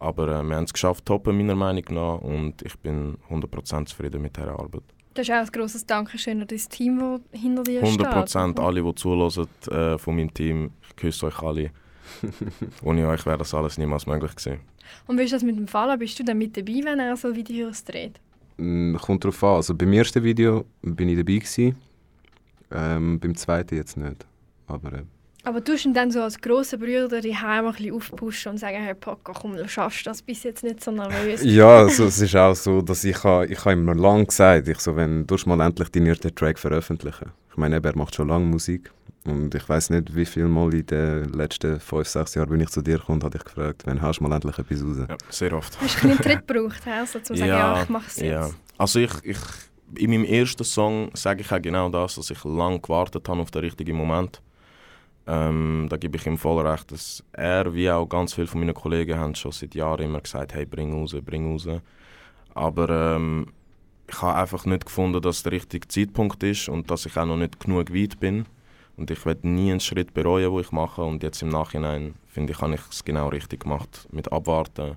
[0.00, 2.18] Aber äh, wir haben es geschafft, toppen meiner Meinung nach.
[2.18, 4.82] Und ich bin 100% zufrieden mit dieser Arbeit.
[5.14, 8.60] Das ist auch ein grosses Dankeschön an das Team, das hinter dir 100% steht.
[8.60, 11.70] alle, die zuhören äh, von meinem Team, ich küsse euch alle.
[12.82, 14.60] Ohne euch wäre das alles niemals möglich gewesen.
[15.06, 15.96] Und wie ist das mit dem Fall?
[15.98, 18.18] Bist du dann mit dabei, wenn er so Videos dreht?
[18.56, 19.56] Mm, Kommt drauf an.
[19.56, 21.76] Also beim ersten Video bin ich dabei gewesen.
[22.72, 24.26] Ähm, beim zweiten jetzt nicht.
[24.66, 25.02] Aber äh,
[25.44, 28.76] Aber du ihn dann so als grosser Bruder die Heim ein bisschen aufpushen und sagen,
[28.76, 31.40] hey Paco, komm, du schaffst das bis jetzt nicht so nervös.
[31.44, 34.78] ja, also, es ist auch so, dass ich, ha- ich habe immer lange gesagt, ich
[34.80, 37.30] so, wenn du mal endlich deinen ersten Track veröffentlichen.
[37.50, 38.90] Ich meine, eben, er macht schon lange Musik.
[39.26, 42.70] Und ich weiß nicht, wie viel Mal in den letzten fünf, sechs Jahren bin ich
[42.70, 44.96] zu dir gekommen und habe dich gefragt, wann hast du mal endlich etwas raus?
[45.08, 45.78] Ja, sehr oft.
[45.80, 48.30] Hast du einen Tritt gebraucht, also, um zu sagen, ja, ich mache es jetzt?
[48.30, 48.50] Ja.
[48.78, 49.36] Also ich, ich,
[49.96, 53.50] in meinem ersten Song sage ich auch genau das, dass ich lange gewartet habe auf
[53.50, 54.40] den richtigen Moment.
[55.26, 58.74] Ähm, da gebe ich ihm voll recht, dass er wie auch ganz viele von meinen
[58.74, 61.68] Kollegen haben schon seit Jahren immer gesagt, hey, bring raus, bring raus.
[62.54, 63.46] Aber ähm,
[64.08, 67.26] ich habe einfach nicht gefunden, dass es der richtige Zeitpunkt ist und dass ich auch
[67.26, 68.46] noch nicht genug weit bin.
[68.96, 71.02] Und ich werde nie einen Schritt bereuen, den ich mache.
[71.02, 74.06] Und jetzt im Nachhinein finde ich, habe ich es genau richtig gemacht.
[74.10, 74.96] Mit Abwarten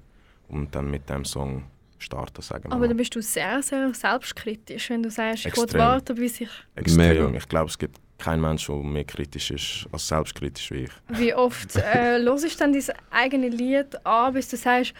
[0.49, 1.63] und dann mit dem Song
[1.99, 5.63] starten, sagen wir Aber dann bist du sehr, sehr selbstkritisch, wenn du sagst, ich will
[5.63, 5.81] Extrem.
[5.81, 6.49] warten, bis ich...
[6.75, 7.07] Extrem.
[7.07, 7.37] Mega.
[7.37, 10.91] Ich glaube, es gibt keinen Menschen, der mehr kritisch ist als selbstkritisch wie ich.
[11.09, 14.93] Wie oft äh, hörst du dann dein eigenes Lied an, bis du sagst,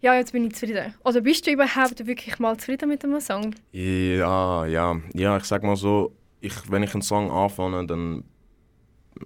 [0.00, 0.94] ja, jetzt bin ich zufrieden?
[1.04, 3.54] Oder bist du überhaupt wirklich mal zufrieden mit einem Song?
[3.70, 5.36] Ja, ja, ja.
[5.36, 8.24] Ich sag mal so, ich, wenn ich einen Song anfange, dann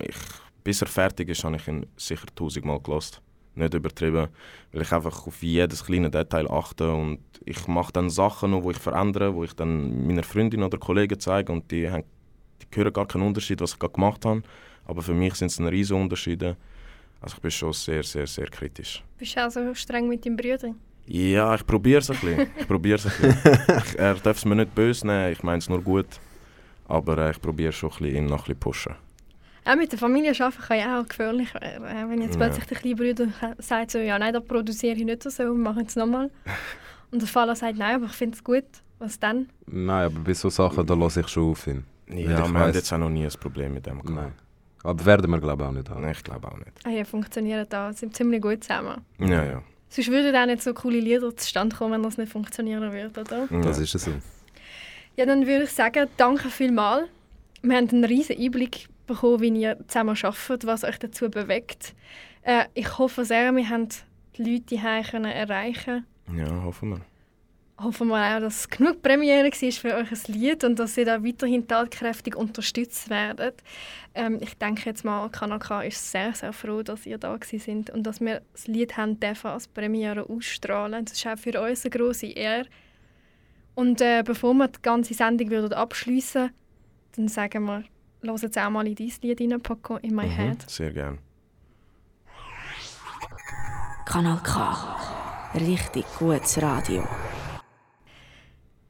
[0.00, 0.16] ich,
[0.62, 3.22] bis er fertig ist, habe ich ihn sicher tausendmal gelost.
[3.54, 4.28] Nicht übertrieben,
[4.72, 8.70] weil ich einfach auf jedes kleine Detail achte und ich mache dann Sachen noch, wo
[8.70, 12.04] ich verändere, wo ich dann meiner Freundin oder Kollegen zeige und die, haben,
[12.62, 14.42] die hören gar keinen Unterschied, was ich gerade gemacht habe.
[14.86, 16.56] Aber für mich sind es ein riesen Unterschiede.
[17.20, 19.02] Also ich bin schon sehr, sehr, sehr kritisch.
[19.18, 20.74] Bist du auch so streng mit deinem Bruder?
[21.06, 22.48] Ja, ich probiere es ein bisschen.
[22.58, 23.58] Ich probiere es ein bisschen.
[23.86, 26.06] Ich, er darf es mir nicht böse nehmen, ich meine es nur gut.
[26.88, 28.94] Aber äh, ich probiere schon ein bisschen, ihn noch ein bisschen pushen.
[29.64, 31.84] Auch mit der Familie arbeiten kann ja auch gefährlich werden.
[31.84, 32.40] äh, Wenn jetzt Ja.
[32.46, 33.28] plötzlich der kleine Bruder
[33.58, 36.30] sagt, so, ja, nein, das produziere ich nicht so, wir machen es nochmal.
[37.10, 38.64] Und der Vater sagt, nein, aber ich finde es gut.
[38.98, 39.48] Was dann?
[39.66, 41.84] Nein, aber bei so Sachen, da lasse ich schon auf ihn.
[42.08, 44.14] Ja, wir haben jetzt auch noch nie ein Problem mit dem gehabt.
[44.14, 44.32] Nein.
[44.82, 46.02] Aber werden wir, glaube ich, auch nicht haben.
[46.02, 46.72] Nein, ich glaube auch nicht.
[46.84, 49.02] Ah, ja, funktionieren da, sind ziemlich gut zusammen.
[49.18, 49.62] Ja, ja.
[49.88, 53.46] Sonst würden auch nicht so coole Lieder zustande kommen, wenn das nicht funktionieren würde, oder?
[53.62, 53.82] Das ja.
[53.82, 54.12] ist es so.
[55.16, 57.08] Ja, dann würde ich sagen, danke vielmals.
[57.62, 61.94] Wir haben einen riesen Einblick bekommen, wie ihr zusammen arbeitet, was euch dazu bewegt.
[62.42, 63.88] Äh, ich hoffe sehr, wir haben
[64.36, 66.04] die Leute hier können erreichen
[66.34, 67.00] ja, hoffen wir.
[67.78, 71.04] Hoffen wir auch, dass es genug Premiere war für euch ein Lied und dass ihr
[71.04, 73.62] da weiterhin tatkräftig unterstützt werdet.
[74.14, 77.90] Ähm, ich denke jetzt mal, Kanal K ist sehr, sehr froh, dass ihr da sind
[77.90, 81.04] und dass wir das Lied haben dürfen als Premiere ausstrahlen.
[81.04, 82.64] Das ist auch für uns eine grosse Ehre.
[83.74, 86.50] Und äh, bevor wir die ganze Sendung würden abschliessen,
[87.14, 87.84] dann sagen wir,
[88.22, 90.70] hören jetzt auch mal in dein Lied rein, Paco, in my Mhm, head.
[90.70, 91.18] sehr gern.
[94.06, 94.96] Kanal K.
[95.56, 97.06] Richtig gutes Radio.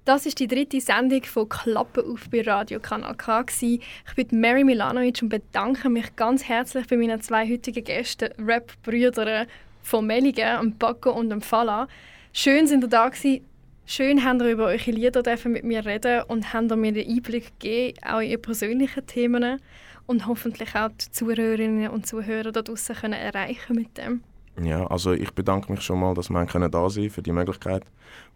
[0.07, 3.45] Das ist die dritte Sendung von Klappe auf bei Radio Kanal K.
[3.61, 3.81] Ich
[4.15, 9.49] bin Mary Milanovic und bedanke mich ganz herzlich bei meinen zwei heutigen Gästen, Rap-Brüdern
[9.83, 11.89] von Melligen, dem Paco und dem Fala.
[12.33, 13.45] Schön sind ihr da gewesen.
[13.85, 17.59] Schön habt ihr über eure Lieder mit mir reden und habt ihr mir den Einblick
[17.59, 19.61] gegeben, auch in ihre persönlichen Themen
[20.07, 24.23] und hoffentlich auch die Zuhörerinnen und Zuhörer da draussen können erreichen mit dem.
[24.63, 27.83] Ja, also ich bedanke mich schon mal, dass wir da sein für die Möglichkeit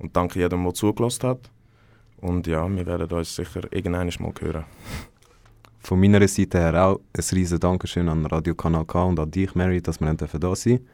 [0.00, 1.50] und danke jedem, der zugelassen hat.
[2.20, 4.64] Und ja, wir werden uns sicher irgendwann mal hören.
[5.82, 9.54] Von meiner Seite her auch ein riesen Dankeschön an Radio Kanal K und an dich,
[9.54, 10.88] Mary, dass wir da sein dürfen.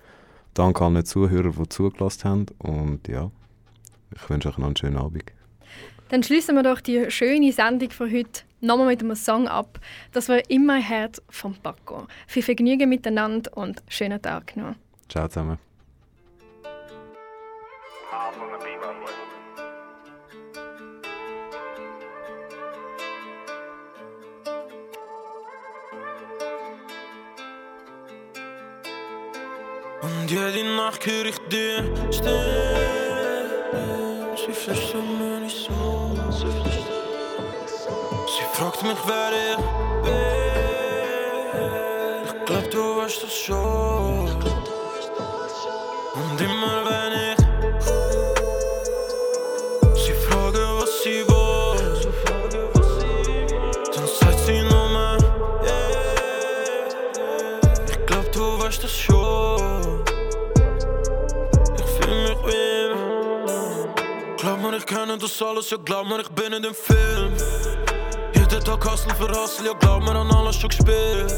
[0.54, 2.46] Danke an alle Zuhörer, die zugelassen haben.
[2.58, 3.30] Und ja,
[4.14, 5.24] ich wünsche euch noch einen schönen Abend.
[6.08, 9.80] Dann schließen wir doch die schöne Sendung von heute nochmal mit einem Song ab.
[10.12, 12.06] Das war «Immer Herz» von Paco.
[12.26, 14.76] Viel Vergnügen miteinander und schönen Tag noch.
[15.08, 15.58] Ciao zusammen.
[30.06, 32.86] Und jede Nacht höre ich dir still.
[34.36, 34.52] Sie
[35.18, 36.16] mir nicht so.
[38.32, 39.56] Sie fragt mich, wer ich
[40.04, 40.36] bin.
[42.24, 44.28] Ich glaub, du weißt das schon.
[46.14, 47.35] Und immer wenn ich
[65.16, 67.32] kenne das alles, ja glaub mir, ich bin in dem Film.
[68.34, 71.34] Jeden Tag Hassel für Hassel, ja glaub mir, an alles schon gespielt.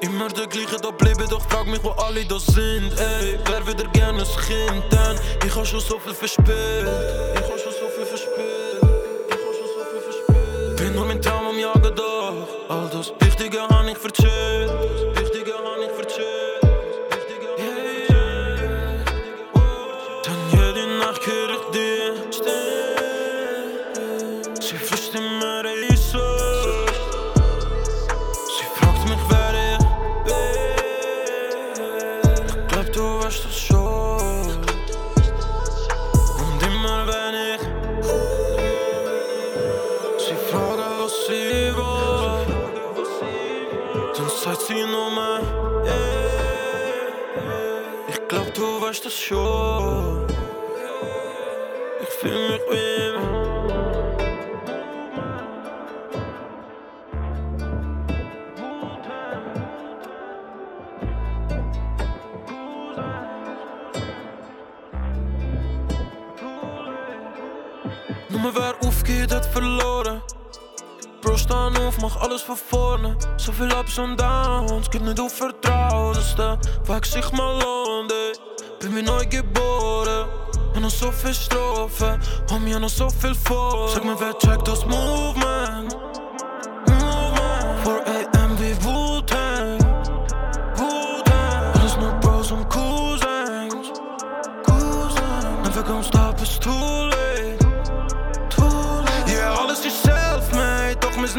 [0.00, 2.92] Immer der gleiche da bleiben, doch frag mich, wo alle da sind.
[2.98, 6.88] Ey, wer wieder gerne ein Kind, denn ich hab schon so viel verspielt.
[7.34, 8.82] Ich hab schon so viel verspielt.
[9.28, 10.76] Ich hab schon so viel verspielt.
[10.76, 15.13] Bin nur mein Traum am Jagen, doch all das Wichtige hab ich verchillt.
[69.54, 70.20] Verloren.
[71.22, 73.16] Bro, staan auf, mach alles von vorne.
[73.36, 76.14] So viel Ups und Downs, gib nicht auf Vertrauen.
[76.14, 78.32] Das ist der Weg sich mal lohnt, ey.
[78.80, 80.26] Bin mir neu geboren.
[80.74, 83.88] Hab noch so viel Strophen, hab mir noch so viel vor.
[83.88, 85.34] Sag mir, wer checkt das Movement?
[85.34, 85.93] Movement.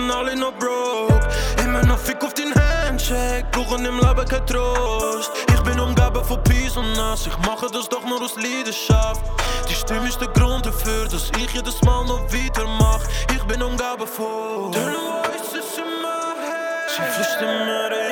[0.05, 1.19] Sind alle noch broke.
[1.63, 5.31] Immer noch Fick auf den Handshake, brauchen im Leben kein Trost.
[5.47, 9.21] Ich bin umgeben von Peace und Nass, ich mache das doch nur aus Leidenschaft.
[9.69, 13.01] Die Stimme ist der Grund dafür, dass ich jedes Mal noch weitermach.
[13.35, 16.89] Ich bin umgeben von den Voices in my head.
[16.95, 18.04] Sie flüstern mir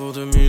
[0.00, 0.39] pour 2000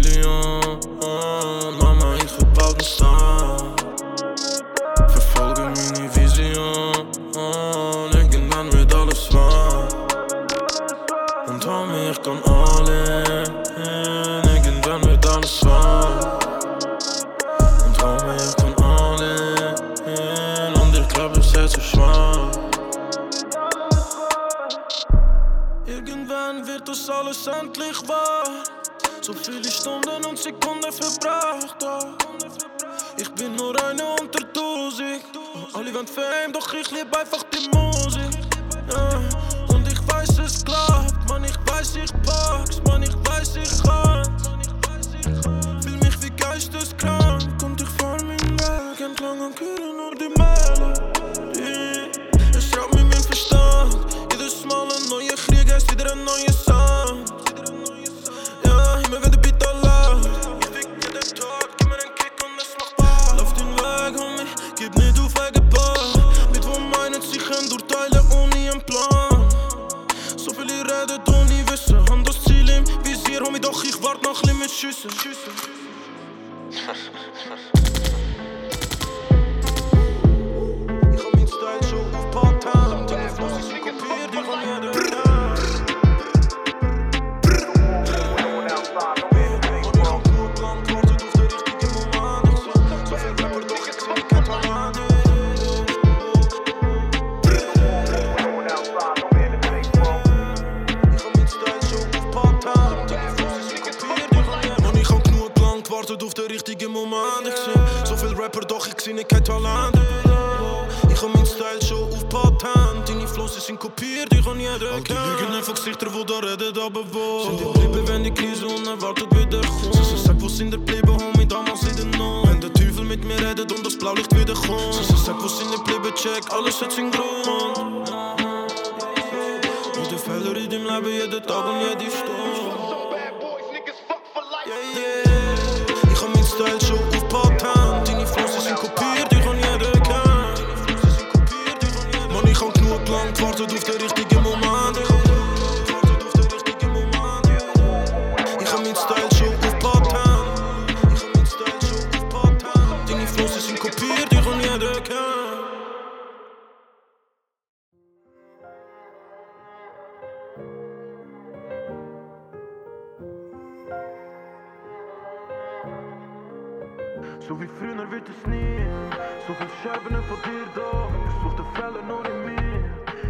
[169.91, 171.09] So viel Scherben von dir da.
[171.27, 172.83] Ich such den Fehler nur in mir.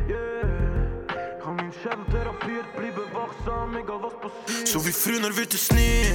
[0.08, 1.40] Yeah.
[1.40, 4.68] Ich hab meinen Schädel therapiert, bleibe wachsam, egal was passiert.
[4.68, 6.06] So wie früher wird es nie.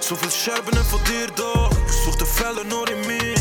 [0.00, 1.68] So viel Scherben von dir da.
[1.86, 3.34] Ich such den Fehler nur in mir.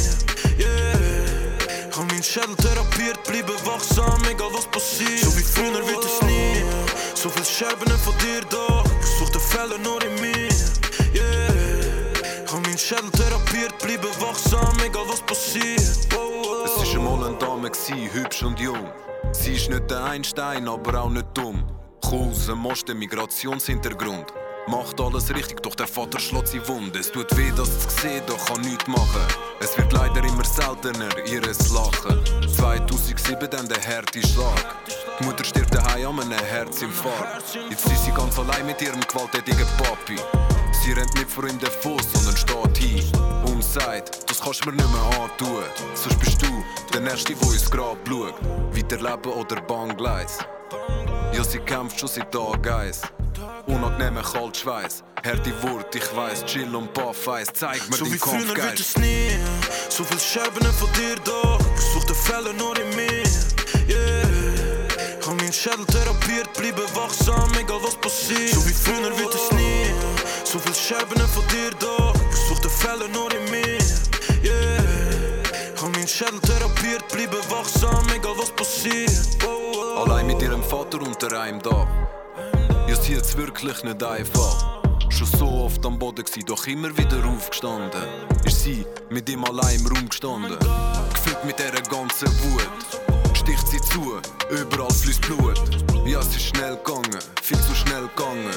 [0.58, 1.90] Yeah.
[1.90, 5.20] Ich hab meinen Schädel therapiert, bleibe wachsam, egal was passiert.
[5.20, 6.64] So wie früher wird es nie.
[7.14, 8.84] So viel Scherben von dir da.
[9.02, 10.50] Ich such den Fehler nur in mir.
[11.14, 11.68] Yeah.
[12.46, 16.08] Ich hab meinen Schädel therapiert, bleibe wachsam, egal was passiert.
[16.16, 16.37] Oh,
[16.96, 18.92] war einmal eine Dame, gewesen, hübsch und jung.
[19.32, 21.66] Sie ist nicht der Einstein, aber auch nicht dumm.
[22.04, 24.26] Ein Most, ein Migrationshintergrund.
[24.68, 26.96] Macht alles richtig, doch der Vater schlägt sie wund.
[26.96, 29.22] Es tut weh, das zu sehen, doch kann nichts machen.
[29.60, 32.22] Es wird leider immer seltener, ihres Lachen.
[32.48, 34.76] 2007 dann der harte Schlag.
[35.20, 37.58] Die Mutter stirbt daheim an einem Herzinfarkt.
[37.70, 40.18] Jetzt ist sie ganz allein mit ihrem gewalttätigen Papi.
[40.84, 43.27] Sie rennt nicht vor ihm davon, sondern steht hin
[43.78, 45.64] und sagt, das kannst du mir nicht mehr antun.
[45.94, 46.64] Sonst bist du
[46.94, 48.34] der Nächste, der ins Grab schaut.
[48.72, 50.40] Weiterleben oder Bahngleis.
[51.34, 53.02] Ja, sie kämpft schon seit Tag eins.
[53.68, 58.20] Unangenehmer Kaltschweiß, harte Wut, ich weiß, chill und Puff Eis, zeig mir So wie den
[58.20, 59.32] früher wird es nie.
[59.90, 61.58] So viel Scherben von dir da.
[61.76, 63.24] Ich such den Fehler nur in mir.
[63.90, 64.47] Yeah.
[65.28, 68.54] Hab meinen Schädel therapiert, bleibe wachsam, egal was passiert.
[68.54, 69.94] So wie früher wird es nie.
[70.46, 72.14] So viel Scherben von dir da.
[72.32, 73.78] Ich such den Fehler nur in mir.
[74.42, 75.44] Yeah.
[75.82, 79.12] Hab meinen Schädel therapiert, bleibe wachsam, egal was passiert.
[79.46, 80.04] Oh, oh.
[80.04, 81.88] Allein mit ihrem Vater unter einem Dach.
[82.88, 84.80] Ja, sie hat's wirklich nicht einfach.
[85.10, 88.04] Schon so oft am Boden gsi, doch immer wieder aufgestanden.
[88.46, 90.58] Ist sie mit ihm allein im Raum gestanden.
[91.14, 93.07] Gefühlt mit ihrer ganzen Wut.
[93.38, 94.20] Sticht sie zu,
[94.50, 95.62] überall fließt Blut.
[96.06, 98.52] Ja, es ist schnell gegangen, viel zu schnell gegangen.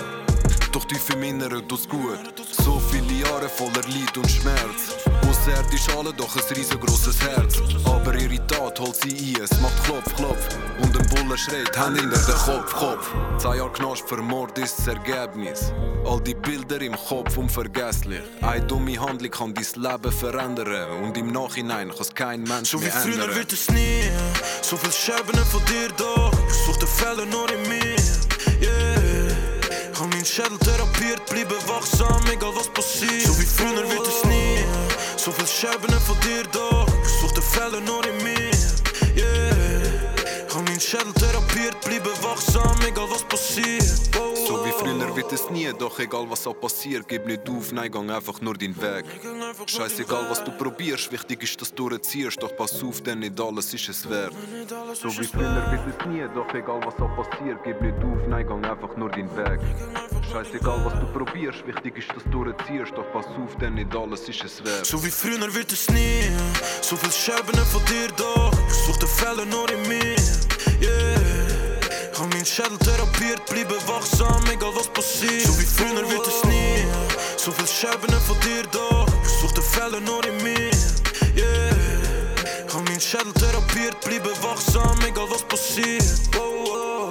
[0.73, 2.19] Doch tief im Inneren tut's gut.
[2.53, 4.95] So viele Jahre voller Leid und Schmerz.
[5.29, 7.61] Außerdisch alle, doch ein riesengroßes Herz.
[7.85, 10.49] Aber ihre Tat holt sie ein, es macht Klopf, Klopf.
[10.81, 13.11] Und ein Bulle schreit, Hand hinter den Kopf, Kopf.
[13.39, 15.73] Zwei Jahre Knast für Mord ist das Ergebnis.
[16.05, 18.23] All die Bilder im Kopf unvergesslich.
[18.41, 21.03] Eine dumme Handlung kann dein Leben verändern.
[21.03, 23.35] Und im Nachhinein kann's kein Mensch So wie mehr früher ändern.
[23.35, 24.03] wird es nie.
[24.63, 26.31] So viel Scherben von dir da.
[26.49, 27.97] Ich such den Fehler nur in mir.
[30.01, 33.27] Hab meinen Schädel therapiert, bleibe wachsam, egal was passiert.
[33.27, 34.65] So wie früher wird es nie.
[35.19, 36.87] So viel Scherben von dir da.
[37.03, 38.51] Ich such den Fehler nur in mir.
[39.15, 39.60] Yeah.
[40.81, 44.17] Meinen Schädel therapiert, bleibe wachsam, egal was passiert.
[44.19, 47.71] Oh, So wie früher wird es nie, doch egal was auch passiert, gib nicht auf,
[47.73, 49.05] nein, gang einfach nur deinen Weg.
[49.67, 53.75] Scheißegal was du probierst, wichtig ist, dass du durchziehst, doch pass auf, denn nicht alles
[53.75, 54.33] ist es wert.
[54.95, 58.47] So wie früher wird es nie, doch egal was auch passiert, gib nicht auf, nein,
[58.49, 59.61] gang einfach nur deinen Weg.
[60.33, 64.27] Scheißegal was du probierst, wichtig ist, dass du durchziehst, doch pass auf, denn nicht alles
[64.27, 64.87] ist es wert.
[64.87, 66.31] So wie früher wird es nie,
[66.81, 68.53] so viel Scherben von dir doch.
[68.67, 70.17] Ich such den Fehler nur in mir,
[70.81, 71.21] yeah.
[72.15, 75.47] har min meinen Schädel therapiert, bleibe wachsam, egal was passiert.
[75.47, 76.85] So wie früher wird es nie,
[77.37, 79.07] so viel Scherben von dir doch.
[79.41, 80.71] Such den Fehler nur in mir,
[81.37, 81.75] yeah.
[82.65, 86.05] min hab meinen Schädel therapiert, bleibe wachsam, egal was passiert.
[86.37, 87.10] Oh, oh.